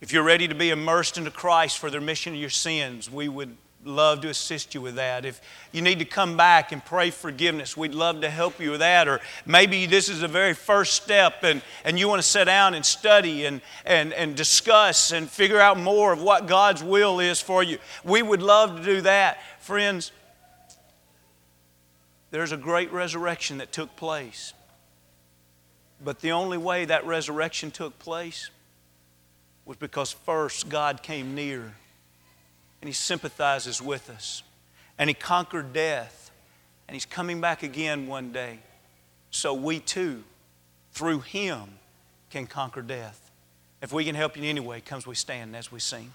If 0.00 0.12
you're 0.12 0.22
ready 0.22 0.48
to 0.48 0.54
be 0.54 0.70
immersed 0.70 1.18
into 1.18 1.30
Christ 1.30 1.78
for 1.78 1.90
the 1.90 1.98
remission 1.98 2.34
of 2.34 2.40
your 2.40 2.50
sins, 2.50 3.10
we 3.10 3.28
would 3.28 3.56
love 3.84 4.20
to 4.22 4.28
assist 4.28 4.74
you 4.74 4.80
with 4.80 4.96
that. 4.96 5.24
If 5.24 5.40
you 5.72 5.80
need 5.80 5.98
to 6.00 6.04
come 6.04 6.36
back 6.36 6.72
and 6.72 6.84
pray 6.84 7.10
forgiveness, 7.10 7.76
we'd 7.76 7.94
love 7.94 8.20
to 8.22 8.30
help 8.30 8.60
you 8.60 8.72
with 8.72 8.80
that. 8.80 9.08
Or 9.08 9.20
maybe 9.44 9.86
this 9.86 10.08
is 10.08 10.20
the 10.20 10.28
very 10.28 10.54
first 10.54 10.94
step 10.94 11.42
and, 11.42 11.62
and 11.84 11.98
you 11.98 12.08
want 12.08 12.20
to 12.20 12.28
sit 12.28 12.46
down 12.46 12.74
and 12.74 12.84
study 12.84 13.46
and, 13.46 13.60
and, 13.84 14.12
and 14.12 14.36
discuss 14.36 15.12
and 15.12 15.30
figure 15.30 15.60
out 15.60 15.78
more 15.78 16.12
of 16.12 16.20
what 16.20 16.46
God's 16.46 16.82
will 16.82 17.20
is 17.20 17.40
for 17.40 17.62
you. 17.62 17.78
We 18.04 18.22
would 18.22 18.42
love 18.42 18.78
to 18.78 18.84
do 18.84 19.00
that. 19.02 19.38
Friends, 19.60 20.12
there's 22.30 22.52
a 22.52 22.56
great 22.56 22.92
resurrection 22.92 23.58
that 23.58 23.72
took 23.72 23.94
place. 23.96 24.52
But 26.04 26.20
the 26.20 26.32
only 26.32 26.58
way 26.58 26.84
that 26.84 27.06
resurrection 27.06 27.70
took 27.70 27.98
place 27.98 28.50
was 29.64 29.76
because 29.76 30.12
first 30.12 30.68
God 30.68 31.02
came 31.02 31.34
near 31.34 31.74
and 32.80 32.88
He 32.88 32.94
sympathizes 32.94 33.80
with 33.80 34.10
us 34.10 34.42
and 34.98 35.08
He 35.08 35.14
conquered 35.14 35.72
death 35.72 36.30
and 36.88 36.94
He's 36.94 37.06
coming 37.06 37.40
back 37.40 37.62
again 37.62 38.06
one 38.06 38.32
day. 38.32 38.58
So 39.30 39.54
we 39.54 39.80
too, 39.80 40.24
through 40.92 41.20
Him, 41.20 41.78
can 42.30 42.46
conquer 42.46 42.82
death. 42.82 43.30
If 43.82 43.92
we 43.92 44.04
can 44.04 44.14
help 44.14 44.36
you 44.36 44.42
in 44.42 44.48
any 44.48 44.60
way, 44.60 44.80
comes 44.80 45.06
we 45.06 45.14
stand 45.14 45.54
as 45.54 45.70
we 45.70 45.80
sing. 45.80 46.12